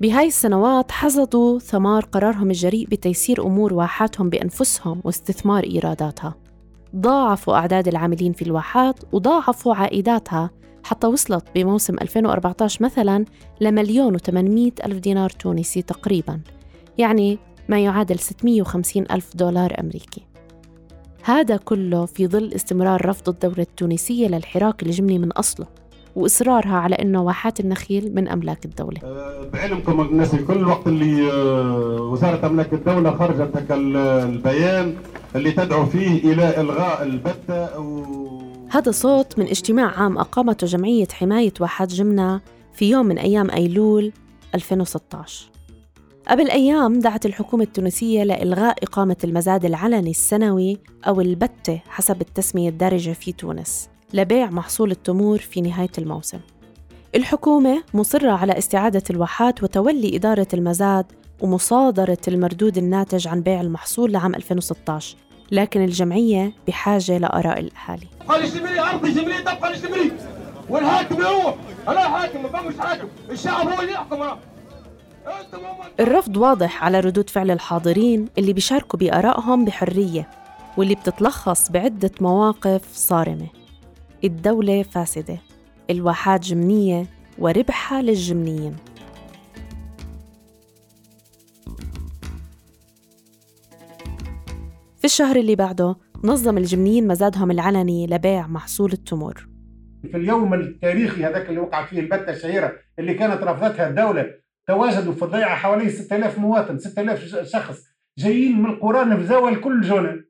بهاي 0.00 0.26
السنوات 0.26 0.90
حصدوا 0.90 1.58
ثمار 1.58 2.04
قرارهم 2.04 2.50
الجريء 2.50 2.86
بتيسير 2.86 3.46
أمور 3.46 3.74
واحاتهم 3.74 4.30
بأنفسهم 4.30 5.00
واستثمار 5.04 5.64
إيراداتها. 5.64 6.34
ضاعفوا 6.96 7.54
أعداد 7.54 7.88
العاملين 7.88 8.32
في 8.32 8.42
الواحات 8.42 9.00
وضاعفوا 9.12 9.74
عائداتها 9.74 10.50
حتى 10.84 11.06
وصلت 11.06 11.44
بموسم 11.54 11.94
2014 11.94 12.84
مثلا 12.84 13.24
لمليون 13.60 14.14
وثمانمائة 14.14 14.72
ألف 14.84 14.98
دينار 14.98 15.30
تونسي 15.30 15.82
تقريبا. 15.82 16.40
يعني 16.98 17.38
ما 17.68 17.78
يعادل 17.78 18.18
650 18.18 19.04
ألف 19.10 19.36
دولار 19.36 19.80
أمريكي. 19.80 20.22
هذا 21.24 21.56
كله 21.56 22.06
في 22.06 22.26
ظل 22.26 22.52
استمرار 22.54 23.06
رفض 23.06 23.28
الدولة 23.28 23.62
التونسية 23.62 24.28
للحراك 24.28 24.82
الجمني 24.82 25.18
من 25.18 25.32
أصله 25.32 25.66
وإصرارها 26.16 26.76
على 26.76 26.94
أنه 26.94 27.22
واحات 27.22 27.60
النخيل 27.60 28.14
من 28.14 28.28
أملاك 28.28 28.64
الدولة. 28.64 29.00
أه، 29.04 29.50
بعلمكم 29.52 30.00
الناس 30.00 30.34
الكل 30.34 30.64
وقت 30.64 30.86
اللي 30.86 31.32
أه، 31.32 32.02
وزارة 32.02 32.46
أملاك 32.46 32.72
الدولة 32.72 33.16
خرجت 33.16 33.56
هكا 33.56 33.74
البيان 33.74 34.94
اللي 35.36 35.52
تدعو 35.52 35.86
فيه 35.86 36.32
إلى 36.32 36.60
إلغاء 36.60 37.02
البتة 37.02 37.80
و... 37.80 38.02
هذا 38.70 38.90
صوت 38.90 39.38
من 39.38 39.46
اجتماع 39.46 40.00
عام 40.00 40.18
أقامته 40.18 40.66
جمعية 40.66 41.08
حماية 41.12 41.52
واحات 41.60 41.92
جمنة 41.92 42.40
في 42.72 42.90
يوم 42.90 43.06
من 43.06 43.18
أيام 43.18 43.50
أيلول 43.50 44.12
2016 44.54 45.51
قبل 46.32 46.50
أيام 46.50 46.98
دعت 47.00 47.26
الحكومة 47.26 47.64
التونسية 47.64 48.22
لإلغاء 48.24 48.76
إقامة 48.82 49.16
المزاد 49.24 49.64
العلني 49.64 50.10
السنوي 50.10 50.78
أو 51.06 51.20
البتة 51.20 51.80
حسب 51.88 52.20
التسمية 52.20 52.68
الدارجة 52.68 53.10
في 53.10 53.32
تونس 53.32 53.88
لبيع 54.14 54.50
محصول 54.50 54.90
التمور 54.90 55.38
في 55.38 55.60
نهاية 55.60 55.90
الموسم. 55.98 56.38
الحكومة 57.14 57.82
مصرة 57.94 58.30
على 58.30 58.58
استعادة 58.58 59.02
الواحات 59.10 59.62
وتولي 59.62 60.16
إدارة 60.16 60.46
المزاد 60.54 61.06
ومصادرة 61.40 62.18
المردود 62.28 62.78
الناتج 62.78 63.28
عن 63.28 63.40
بيع 63.40 63.60
المحصول 63.60 64.12
لعام 64.12 64.34
2016 64.34 65.16
لكن 65.50 65.84
الجمعية 65.84 66.52
بحاجة 66.68 67.18
لآراء 67.18 67.60
الأهالي. 67.60 68.06
تبقى 69.40 69.72
والحاكم 70.68 71.22
هو 71.22 71.54
أنا 71.88 72.00
حاكم 72.00 72.42
ما 72.42 72.82
حاكم. 72.82 73.08
الشعب 73.30 73.68
هو 73.68 73.80
اللي 73.80 73.92
يحكم. 73.92 74.51
الرفض 76.00 76.36
واضح 76.36 76.84
على 76.84 77.00
ردود 77.00 77.30
فعل 77.30 77.50
الحاضرين 77.50 78.28
اللي 78.38 78.52
بيشاركوا 78.52 78.98
بآرائهم 78.98 79.64
بحرية 79.64 80.30
واللي 80.76 80.94
بتتلخص 80.94 81.70
بعدة 81.70 82.10
مواقف 82.20 82.92
صارمة. 82.92 83.46
الدولة 84.24 84.82
فاسدة 84.82 85.38
الواحات 85.90 86.40
جمنية 86.40 87.06
وربحها 87.38 88.02
للجمنيين. 88.02 88.76
في 94.98 95.04
الشهر 95.04 95.36
اللي 95.36 95.56
بعده 95.56 95.96
نظم 96.24 96.58
الجمنيين 96.58 97.06
مزادهم 97.06 97.50
العلني 97.50 98.06
لبيع 98.06 98.46
محصول 98.46 98.92
التمور. 98.92 99.48
في 100.10 100.16
اليوم 100.16 100.54
التاريخي 100.54 101.24
هذاك 101.24 101.48
اللي 101.48 101.60
وقعت 101.60 101.88
فيه 101.88 102.00
البتة 102.00 102.30
الشهيرة 102.30 102.72
اللي 102.98 103.14
كانت 103.14 103.42
رفضتها 103.42 103.88
الدولة 103.88 104.41
تواجدوا 104.66 105.12
في 105.12 105.24
الضيعة 105.24 105.56
حوالي 105.56 105.90
6000 105.90 106.38
مواطن 106.38 106.78
6000 106.78 107.24
شخص 107.42 107.78
جايين 108.18 108.62
من 108.62 108.70
القرى 108.70 109.04
نفذوا 109.04 109.50
الكل 109.50 109.80
جونا 109.80 110.24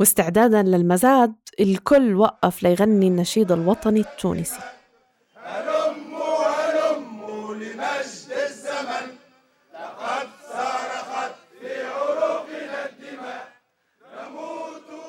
واستعدادا 0.00 0.62
للمزاد 0.62 1.34
الكل 1.60 2.14
وقف 2.14 2.62
ليغني 2.62 3.08
النشيد 3.08 3.52
الوطني 3.52 4.00
التونسي. 4.00 4.60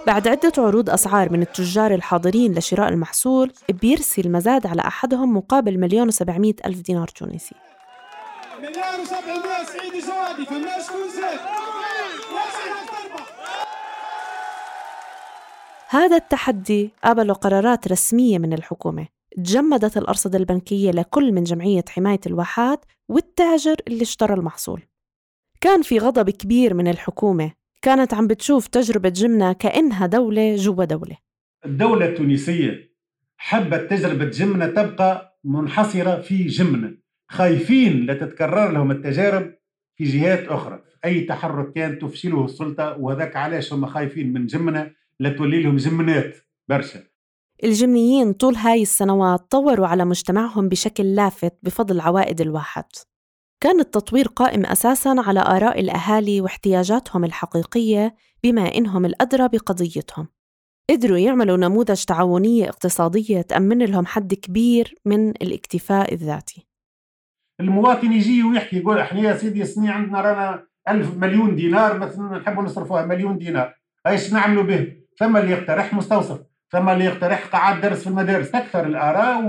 بعد 0.07 0.27
عدة 0.27 0.51
عروض 0.57 0.89
أسعار 0.89 1.31
من 1.31 1.41
التجار 1.41 1.93
الحاضرين 1.93 2.53
لشراء 2.53 2.89
المحصول 2.89 3.51
بيرسي 3.69 4.21
المزاد 4.21 4.67
على 4.67 4.81
أحدهم 4.81 5.37
مقابل 5.37 5.79
مليون 5.79 6.07
وسبعمائة 6.07 6.55
ألف 6.65 6.81
دينار 6.81 7.07
تونسي. 7.07 7.55
مليار 8.63 9.05
و700 9.05 9.65
سعيد 9.67 9.93
جوادي 10.05 10.45
فماش 10.45 10.89
كون 10.89 11.09
زاد 11.09 11.39
هذا 15.89 16.15
التحدي 16.15 16.91
قابله 17.03 17.33
قرارات 17.33 17.87
رسمية 17.87 18.37
من 18.37 18.53
الحكومة. 18.53 19.07
تجمدت 19.37 19.97
الأرصدة 19.97 20.37
البنكية 20.37 20.91
لكل 20.91 21.31
من 21.31 21.43
جمعية 21.43 21.83
حماية 21.89 22.19
الواحات 22.27 22.85
والتاجر 23.09 23.75
اللي 23.87 24.01
اشترى 24.01 24.33
المحصول. 24.33 24.81
كان 25.61 25.81
في 25.81 25.99
غضب 25.99 26.29
كبير 26.29 26.73
من 26.73 26.87
الحكومة. 26.87 27.51
كانت 27.81 28.13
عم 28.13 28.27
بتشوف 28.27 28.67
تجربة 28.67 29.09
جمنة 29.09 29.53
كأنها 29.53 30.05
دولة 30.05 30.55
جوا 30.55 30.85
دولة. 30.85 31.17
الدولة 31.65 32.05
التونسية 32.05 32.93
حبت 33.37 33.89
تجربة 33.89 34.25
جمنة 34.25 34.67
تبقى 34.67 35.39
منحصرة 35.43 36.21
في 36.21 36.43
جمنة. 36.47 37.02
خايفين 37.27 38.05
لا 38.05 38.13
تتكرر 38.13 38.71
لهم 38.71 38.91
التجارب 38.91 39.53
في 39.95 40.03
جهات 40.03 40.47
أخرى. 40.47 40.83
أي 41.05 41.21
تحرك 41.21 41.73
كان 41.73 41.99
تفشله 41.99 42.45
السلطة 42.45 42.97
وهذاك 42.99 43.35
علاش 43.35 43.73
هم 43.73 43.85
خايفين 43.85 44.33
من 44.33 44.45
جمنة 44.45 44.91
لا 45.19 45.29
تولي 45.29 45.63
لهم 45.63 45.75
جمنات 45.75 46.35
برشا. 46.69 47.03
الجمنيين 47.63 48.33
طول 48.33 48.55
هاي 48.55 48.81
السنوات 48.81 49.51
طوروا 49.51 49.87
على 49.87 50.05
مجتمعهم 50.05 50.69
بشكل 50.69 51.15
لافت 51.15 51.53
بفضل 51.63 51.99
عوائد 51.99 52.41
الواحد. 52.41 52.85
كان 53.59 53.79
التطوير 53.79 54.27
قائم 54.27 54.65
أساساً 54.65 55.15
على 55.17 55.39
آراء 55.39 55.79
الأهالي 55.79 56.41
واحتياجاتهم 56.41 57.25
الحقيقية 57.25 58.15
بما 58.43 58.75
إنهم 58.75 59.05
الأدرى 59.05 59.47
بقضيتهم. 59.47 60.27
قدروا 60.89 61.17
يعملوا 61.17 61.57
نموذج 61.57 62.03
تعاونية 62.03 62.69
اقتصادية 62.69 63.41
تأمن 63.41 63.77
لهم 63.85 64.05
حد 64.05 64.33
كبير 64.33 64.95
من 65.05 65.29
الاكتفاء 65.29 66.13
الذاتي. 66.13 66.67
المواطن 67.59 68.11
يجي 68.11 68.43
ويحكي 68.43 68.77
يقول 68.77 68.97
إحنا 68.99 69.19
يا 69.19 69.37
سيدي 69.37 69.65
سني 69.65 69.89
عندنا 69.89 70.21
رانا 70.21 70.63
ألف 70.89 71.17
مليون 71.17 71.55
دينار 71.55 71.97
مثلا 71.99 72.37
نحبوا 72.37 72.63
نصرفوها 72.63 73.05
مليون 73.05 73.37
دينار. 73.37 73.73
إيش 74.07 74.33
نعملوا 74.33 74.63
به؟ 74.63 74.93
ثم 75.19 75.37
اللي 75.37 75.51
يقترح 75.51 75.93
مستوصف 75.93 76.39
ثم 76.71 76.89
اللي 76.89 77.05
يقترح 77.05 77.47
قاعات 77.47 77.83
درس 77.83 78.01
في 78.03 78.07
المدارس. 78.07 78.51
تكثر 78.51 78.85
الآراء 78.87 79.43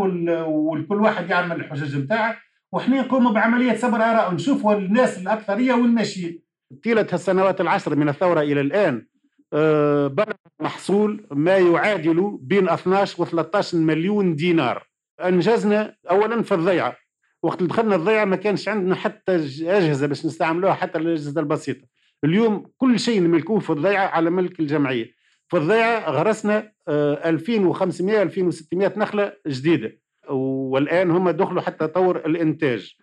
والكل 0.47 1.01
واحد 1.01 1.31
يعمل 1.31 1.57
الحجج 1.57 1.97
نتاعه 1.97 2.37
وحنا 2.73 3.01
نقوموا 3.01 3.33
بعملية 3.33 3.77
صبر 3.77 3.97
آراء. 3.97 4.31
ونشوفوا 4.31 4.75
الناس 4.75 5.19
الأكثرية 5.19 5.73
والماشيين 5.73 6.43
طيلة 6.85 7.07
السنوات 7.12 7.61
العشر 7.61 7.97
من 7.97 8.09
الثورة 8.09 8.40
إلى 8.40 8.61
الآن 8.61 9.07
آه، 9.53 10.07
بلغ 10.07 10.33
محصول 10.61 11.27
ما 11.31 11.57
يعادل 11.57 12.38
بين 12.40 12.69
12 12.69 13.23
و 13.23 13.25
13 13.25 13.79
مليون 13.79 14.35
دينار. 14.35 14.87
أنجزنا 15.25 15.97
اولا 16.11 16.43
في 16.43 16.55
الضيعة. 16.55 16.97
وقت 17.44 17.59
اللي 17.59 17.68
دخلنا 17.68 17.94
الضيعة 17.96 18.24
ما 18.24 18.37
كانش 18.37 18.68
عندنا 18.68 18.94
حتى 18.94 19.35
أجهزة 19.35 20.07
باش 20.07 20.26
نستعملوها 20.26 20.74
حتى 20.74 20.98
الأجهزة 20.98 21.40
البسيطة. 21.40 21.87
اليوم 22.24 22.66
كل 22.76 22.98
شيء 22.98 23.20
نملكوه 23.20 23.59
في 23.59 23.70
الضيعة 23.70 24.07
على 24.07 24.30
ملك 24.30 24.61
الجمعية. 24.61 25.11
في 25.48 25.57
الضيعة 25.57 26.11
غرسنا 26.11 26.72
2500 26.88 28.18
آه، 28.18 28.22
2600 28.22 28.92
نخلة 28.96 29.33
جديدة. 29.46 29.98
والآن 30.30 31.11
هم 31.11 31.30
دخلوا 31.30 31.61
حتى 31.62 31.87
طور 31.87 32.16
الإنتاج. 32.16 32.94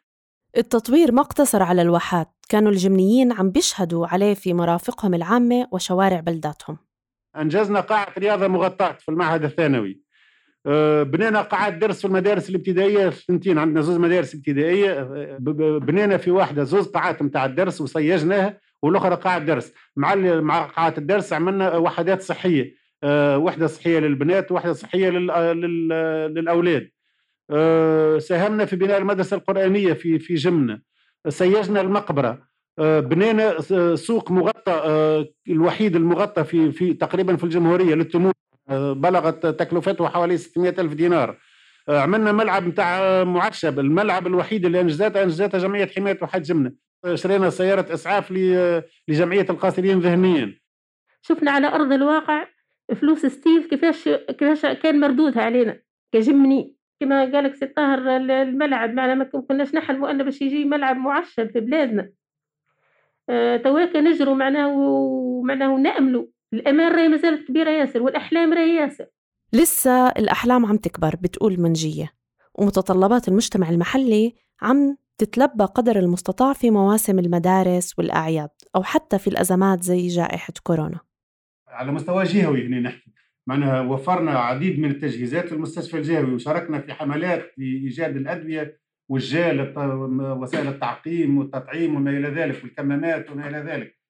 التطوير 0.57 1.11
ما 1.11 1.21
اقتصر 1.21 1.63
على 1.63 1.81
الواحات. 1.81 2.27
كانوا 2.49 2.71
الجمنيين 2.71 3.31
عم 3.31 3.49
بيشهدوا 3.49 4.07
عليه 4.07 4.33
في 4.33 4.53
مرافقهم 4.53 5.13
العامة 5.13 5.67
وشوارع 5.71 6.19
بلداتهم. 6.19 6.77
أنجزنا 7.35 7.79
قاعة 7.79 8.13
رياضة 8.17 8.47
مغطاة 8.47 8.91
في 8.91 9.09
المعهد 9.09 9.43
الثانوي. 9.43 10.01
بنينا 10.65 11.41
قاعة 11.41 11.69
درس 11.69 11.99
في 12.01 12.05
المدارس 12.05 12.49
الابتدائية 12.49 13.09
ثنتين 13.09 13.57
عندنا 13.57 13.81
زوز 13.81 13.97
مدارس 13.97 14.35
ابتدائية 14.35 14.91
آه، 14.91 15.37
بنينا 15.79 16.17
في 16.17 16.31
واحدة 16.31 16.63
زوز 16.63 16.87
قاعات 16.87 17.21
نتاع 17.21 17.45
الدرس 17.45 17.81
وصيجناها 17.81 18.59
والأخرى 18.81 19.15
قاعة 19.15 19.39
درس. 19.39 19.73
مع 19.95 20.15
مع 20.15 20.65
قاعة 20.65 20.93
الدرس 20.97 21.33
عملنا 21.33 21.75
وحدات 21.75 22.21
صحية 22.21 22.75
آه، 23.03 23.37
وحدة 23.37 23.67
صحية 23.67 23.99
للبنات 23.99 24.51
وحدة 24.51 24.73
صحية 24.73 25.09
للأولاد. 25.09 26.89
ساهمنا 28.19 28.65
في 28.65 28.75
بناء 28.75 28.97
المدرسة 28.97 29.37
القرآنية 29.37 29.93
في 29.93 30.19
في 30.19 30.35
جمنة 30.35 30.79
سيجنا 31.27 31.81
المقبرة. 31.81 32.51
بنينا 32.79 33.61
سوق 33.95 34.31
مغطى 34.31 34.81
الوحيد 35.49 35.95
المغطى 35.95 36.43
في 36.43 36.71
في 36.71 36.93
تقريبا 36.93 37.35
في 37.35 37.43
الجمهورية 37.43 37.95
للتمور 37.95 38.33
بلغت 38.71 39.45
تكلفته 39.45 40.07
حوالي 40.07 40.37
600 40.37 40.69
ألف 40.69 40.93
دينار. 40.93 41.37
عملنا 41.89 42.31
ملعب 42.31 42.67
نتاع 42.67 43.23
معشب. 43.23 43.79
الملعب 43.79 44.27
الوحيد 44.27 44.65
اللي 44.65 44.81
انجزته 44.81 45.23
انجزته 45.23 45.57
جمعية 45.57 45.85
حماية 45.85 46.19
وحد 46.21 46.41
جمنه 46.41 46.71
شرينا 47.13 47.49
سيارة 47.49 47.93
إسعاف 47.93 48.31
لجمعية 49.07 49.45
القاصرين 49.49 49.99
ذهنيا 49.99 50.59
شفنا 51.21 51.51
على 51.51 51.67
أرض 51.67 51.91
الواقع 51.93 52.47
فلوس 52.95 53.25
ستيل 53.25 53.63
كيفاش 53.63 54.09
كيفاش 54.09 54.65
كان 54.65 54.99
مردودها 54.99 55.43
علينا. 55.43 55.79
كجمني 56.11 56.75
كما 56.99 57.21
قالك 57.21 57.55
سي 57.55 57.65
طاهر 57.65 58.17
الملعب 58.17 58.93
معنا 58.93 59.13
ما 59.13 59.23
كناش 59.23 59.75
نحلموا 59.75 60.11
أن 60.11 60.23
باش 60.23 60.41
يجي 60.41 60.65
ملعب 60.65 60.97
معشب 60.97 61.51
في 61.51 61.59
بلادنا. 61.59 62.09
آه 63.29 63.91
نجروا 63.95 64.35
معناه 64.35 64.67
ومعناه 64.67 65.75
ناملوا 65.75 66.25
الأمان 66.53 66.91
راهي 66.91 67.07
مازالت 67.07 67.47
كبيرة 67.47 67.69
ياسر 67.69 68.01
والأحلام 68.01 68.53
راهي 68.53 68.75
ياسر. 68.75 69.05
لسه 69.53 70.07
الأحلام 70.07 70.65
عم 70.65 70.77
تكبر 70.77 71.15
بتقول 71.15 71.59
منجية 71.59 72.11
ومتطلبات 72.55 73.27
المجتمع 73.27 73.69
المحلي 73.69 74.33
عم 74.61 74.97
تتلبى 75.17 75.63
قدر 75.63 75.99
المستطاع 75.99 76.53
في 76.53 76.69
مواسم 76.71 77.19
المدارس 77.19 77.99
والأعياد 77.99 78.49
أو 78.75 78.83
حتى 78.83 79.19
في 79.19 79.27
الأزمات 79.27 79.83
زي 79.83 80.07
جائحة 80.07 80.53
كورونا. 80.63 80.99
على 81.67 81.91
مستوى 81.91 82.23
جهوي 82.23 82.67
هنا 82.67 82.79
نحكي. 82.79 83.11
معناها 83.47 83.81
وفرنا 83.81 84.31
عديد 84.31 84.79
من 84.79 84.91
التجهيزات 84.91 85.47
في 85.47 85.55
المستشفى 85.55 85.97
الجهوي 85.97 86.33
وشاركنا 86.33 86.79
في 86.81 86.93
حملات 86.93 87.51
في 87.55 87.61
إيجاد 87.61 88.15
الأدوية 88.15 88.81
والجال 89.09 89.73
وسائل 90.41 90.67
التعقيم 90.67 91.37
والتطعيم 91.37 91.95
وما 91.95 92.11
إلى 92.11 92.27
ذلك 92.27 92.63
والكمامات 92.63 93.31
وما 93.31 93.49
إلى 93.49 93.57
ذلك. 93.57 94.00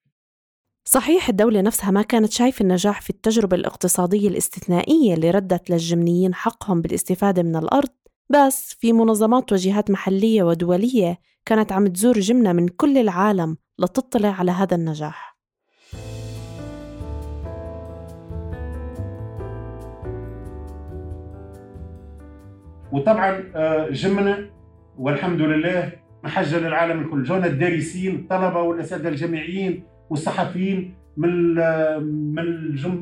صحيح 0.94 1.30
الدولة 1.30 1.62
نفسها 1.62 1.92
ما 1.92 2.02
كانت 2.02 2.32
شايفة 2.32 2.64
النجاح 2.64 3.02
في 3.02 3.10
التجربة 3.10 3.58
الاقتصادية 3.58 4.28
الاستثنائية 4.28 5.14
اللي 5.14 5.32
ردت 5.32 5.70
للجمنيين 5.70 6.34
حقهم 6.34 6.82
بالاستفادة 6.82 7.44
من 7.44 7.56
الأرض 7.56 7.90
بس 8.30 8.76
في 8.80 8.94
منظمات 8.94 9.54
وجهات 9.54 9.92
محلية 9.92 10.44
ودولية 10.44 11.20
كانت 11.46 11.72
عم 11.72 11.88
تزور 11.88 12.20
جمنة 12.20 12.54
من 12.54 12.68
كل 12.68 12.98
العالم 12.98 13.58
لتطلع 13.80 14.30
على 14.30 14.52
هذا 14.52 14.76
النجاح. 14.76 15.38
وطبعا 22.92 23.44
آه، 23.56 23.90
جمنة 23.90 24.50
والحمد 24.98 25.42
لله 25.42 25.92
محجة 26.24 26.60
للعالم 26.60 27.02
الكل. 27.02 27.24
جونا 27.24 27.48
الدارسين 27.48 28.16
الطلبة 28.16 28.62
والأساتذة 28.62 29.08
الجامعيين 29.08 29.91
والصحفيين 30.12 30.94
من 31.18 31.56
من 32.36 32.46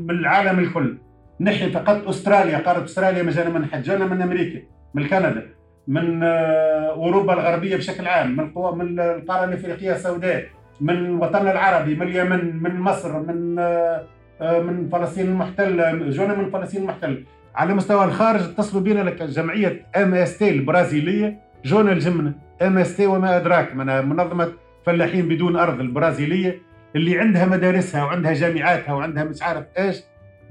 من 0.07 0.09
العالم 0.09 0.59
الكل. 0.59 0.97
نحي 1.41 1.71
فقط 1.71 2.07
أستراليا 2.07 2.57
قارة 2.57 2.83
أستراليا 2.85 3.23
ما 3.23 3.49
من 3.49 3.65
حد 3.65 3.83
جانا 3.83 4.05
من 4.05 4.21
أمريكا 4.21 4.59
من 4.93 5.07
كندا 5.07 5.49
من 5.87 6.23
آه، 6.23 6.89
أوروبا 6.89 7.33
الغربية 7.33 7.75
بشكل 7.75 8.07
عام 8.07 8.31
من 8.37 8.51
من 8.77 8.99
القارة 8.99 9.45
الأفريقية 9.45 9.95
السوداء 9.95 10.45
من 10.81 11.15
وطننا 11.15 11.51
العربي 11.51 11.95
من 11.95 12.07
اليمن 12.07 12.63
من 12.63 12.79
مصر 12.79 13.19
من 13.19 13.59
آه، 13.59 14.03
آه، 14.41 14.59
من 14.59 14.89
فلسطين 14.89 15.25
المحتله 15.27 15.91
جونا 16.09 16.35
من 16.35 16.49
فلسطين 16.49 16.81
المحتله 16.81 17.17
على 17.55 17.73
مستوى 17.73 18.05
الخارج 18.05 18.41
اتصلوا 18.41 18.83
بنا 18.83 18.99
لك 18.99 19.23
جمعية 19.23 19.85
MST 19.97 20.49
البرازيلية 20.49 21.39
جونا 21.65 21.91
الجمنه 21.91 22.33
MST 22.61 23.05
وما 23.05 23.37
أدراك 23.37 23.75
منظمة 23.75 24.51
فلاحين 24.85 25.27
بدون 25.27 25.55
أرض 25.55 25.79
البرازيلية. 25.79 26.68
اللي 26.95 27.19
عندها 27.19 27.45
مدارسها 27.45 28.03
وعندها 28.03 28.33
جامعاتها 28.33 28.93
وعندها 28.93 29.23
مش 29.23 29.43
عارف 29.43 29.65
إيش 29.77 29.97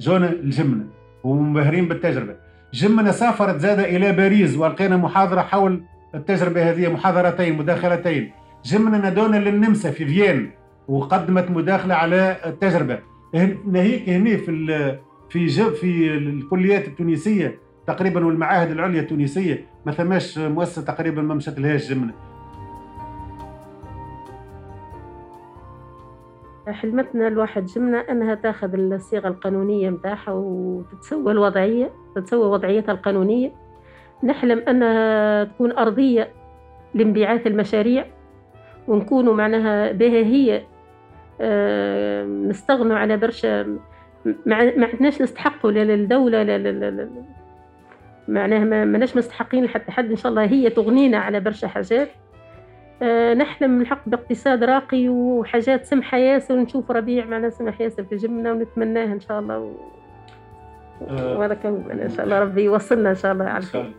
جونا 0.00 0.30
الجمنة 0.30 0.84
ومنبهرين 1.24 1.88
بالتجربة. 1.88 2.36
جمنا 2.72 3.12
سافرت 3.12 3.60
زاد 3.60 3.78
إلى 3.78 4.12
باريس 4.12 4.56
والقينا 4.56 4.96
محاضرة 4.96 5.40
حول 5.40 5.82
التجربة 6.14 6.70
هذه 6.70 6.92
محاضرتين 6.92 7.58
مداخلتين. 7.58 8.32
جمنا 8.64 8.98
نادونا 8.98 9.36
للنمسا 9.36 9.90
في 9.90 10.06
فيين 10.06 10.50
وقدمت 10.88 11.50
مداخلة 11.50 11.94
على 11.94 12.36
التجربة. 12.46 12.98
ناهيك 13.66 14.08
هنا 14.08 14.36
في 14.36 14.98
في 15.30 15.48
في 15.70 16.16
الكليات 16.16 16.88
التونسية 16.88 17.58
تقريبا 17.86 18.26
والمعاهد 18.26 18.70
العليا 18.70 19.00
التونسية 19.00 19.64
ما 19.86 19.92
ثماش 19.92 20.38
مؤسسة 20.38 20.82
تقريبا 20.82 21.22
ما 21.22 21.34
مشت 21.34 21.58
لهاش 21.58 21.90
جمنة. 21.90 22.12
حلمتنا 26.72 27.28
الواحد 27.28 27.66
جمنا 27.66 27.98
أنها 28.10 28.34
تاخذ 28.34 28.74
الصيغة 28.74 29.28
القانونية 29.28 29.90
متاعها 29.90 30.32
وتتسوى 30.32 31.32
الوضعية 31.32 31.90
تتسوى 32.14 32.46
وضعيتها 32.46 32.92
القانونية. 32.92 33.52
نحلم 34.24 34.58
أنها 34.68 35.44
تكون 35.44 35.72
أرضية 35.72 36.28
لانبعاث 36.94 37.46
المشاريع 37.46 38.06
ونكونوا 38.88 39.34
معناها 39.34 39.92
بها 39.92 40.24
هي 40.24 40.62
آه، 41.40 42.24
نستغنوا 42.24 42.96
على 42.96 43.16
برشا 43.16 43.78
ما 44.46 44.56
عندناش 44.86 45.22
نستحقوا 45.22 45.70
لا 45.70 45.84
للدولة 45.84 46.42
لا 46.42 46.58
لا 46.58 47.08
معناها 48.28 48.64
ما 48.64 48.84
ماناش 48.84 49.16
مستحقين 49.16 49.64
لحتى 49.64 49.92
حد 49.92 50.10
إن 50.10 50.16
شاء 50.16 50.30
الله 50.30 50.44
هي 50.44 50.70
تغنينا 50.70 51.18
على 51.18 51.40
برشا 51.40 51.68
حاجات. 51.68 52.08
نحلم 53.34 53.80
الحق 53.80 54.08
باقتصاد 54.08 54.64
راقي 54.64 55.08
وحاجات 55.08 55.84
سمحة 55.84 56.18
ياسر 56.18 56.54
ونشوف 56.54 56.90
ربيع 56.90 57.24
معنا 57.24 57.50
سمح 57.50 57.80
ياسر 57.80 58.04
في 58.04 58.16
جبنا 58.16 58.52
ونتمناه 58.52 59.04
إن 59.04 59.20
شاء 59.20 59.40
الله 59.40 59.58
و... 59.58 59.72
آه. 61.08 61.38
وهذا 61.38 61.54
كان 61.54 62.00
إن 62.00 62.08
شاء 62.08 62.24
الله 62.24 62.38
ربي 62.38 62.62
يوصلنا 62.62 63.10
إن 63.10 63.14
شاء 63.14 63.32
الله 63.32 63.44
على 63.44 63.64
خير 63.64 63.94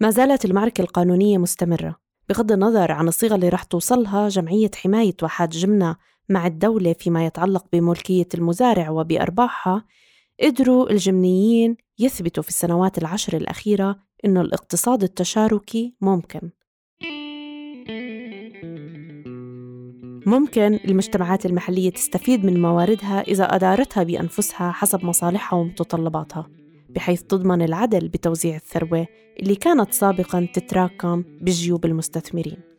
ما 0.00 0.10
زالت 0.10 0.44
المعركة 0.44 0.82
القانونية 0.82 1.38
مستمرة 1.38 1.96
بغض 2.28 2.52
النظر 2.52 2.92
عن 2.92 3.08
الصيغة 3.08 3.34
اللي 3.34 3.48
رح 3.48 3.62
توصلها 3.62 4.28
جمعية 4.28 4.70
حماية 4.82 5.14
واحات 5.22 5.48
جمنة 5.48 5.96
مع 6.28 6.46
الدولة 6.46 6.92
فيما 6.92 7.26
يتعلق 7.26 7.64
بملكية 7.72 8.28
المزارع 8.34 8.90
وبأرباحها 8.90 9.84
قدروا 10.42 10.90
الجمنيين 10.90 11.76
يثبتوا 11.98 12.42
في 12.42 12.48
السنوات 12.48 12.98
العشر 12.98 13.36
الأخيرة 13.36 13.96
إنه 14.24 14.40
الاقتصاد 14.40 15.02
التشاركي 15.02 15.94
ممكن. 16.00 16.50
ممكن 20.26 20.78
المجتمعات 20.84 21.46
المحلية 21.46 21.90
تستفيد 21.90 22.44
من 22.44 22.62
مواردها 22.62 23.20
إذا 23.20 23.44
أدارتها 23.44 24.02
بأنفسها 24.02 24.72
حسب 24.72 25.04
مصالحها 25.04 25.58
ومتطلباتها 25.58 26.48
بحيث 26.90 27.22
تضمن 27.22 27.62
العدل 27.62 28.08
بتوزيع 28.08 28.56
الثروة 28.56 29.06
اللي 29.40 29.54
كانت 29.54 29.92
سابقاً 29.92 30.48
تتراكم 30.54 31.24
بجيوب 31.40 31.84
المستثمرين. 31.84 32.69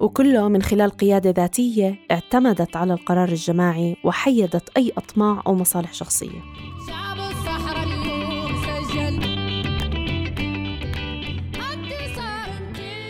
وكله 0.00 0.48
من 0.48 0.62
خلال 0.62 0.90
قيادة 0.90 1.30
ذاتية 1.30 1.98
اعتمدت 2.10 2.76
على 2.76 2.92
القرار 2.92 3.28
الجماعي 3.28 3.96
وحيدت 4.04 4.68
أي 4.76 4.92
أطماع 4.96 5.42
أو 5.46 5.54
مصالح 5.54 5.92
شخصية. 5.92 6.42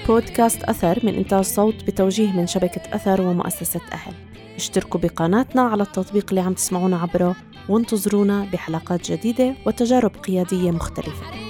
بودكاست 0.08 0.62
أثر 0.62 0.98
من 1.02 1.14
إنتاج 1.14 1.44
صوت 1.44 1.84
بتوجيه 1.84 2.32
من 2.32 2.46
شبكة 2.46 2.94
أثر 2.94 3.20
ومؤسسة 3.20 3.80
أهل. 3.92 4.12
اشتركوا 4.56 5.00
بقناتنا 5.00 5.62
على 5.62 5.82
التطبيق 5.82 6.26
اللي 6.28 6.40
عم 6.40 6.52
تسمعونا 6.52 6.98
عبره 6.98 7.36
وانتظرونا 7.68 8.46
بحلقات 8.52 9.10
جديدة 9.10 9.54
وتجارب 9.66 10.10
قيادية 10.10 10.70
مختلفة. 10.70 11.47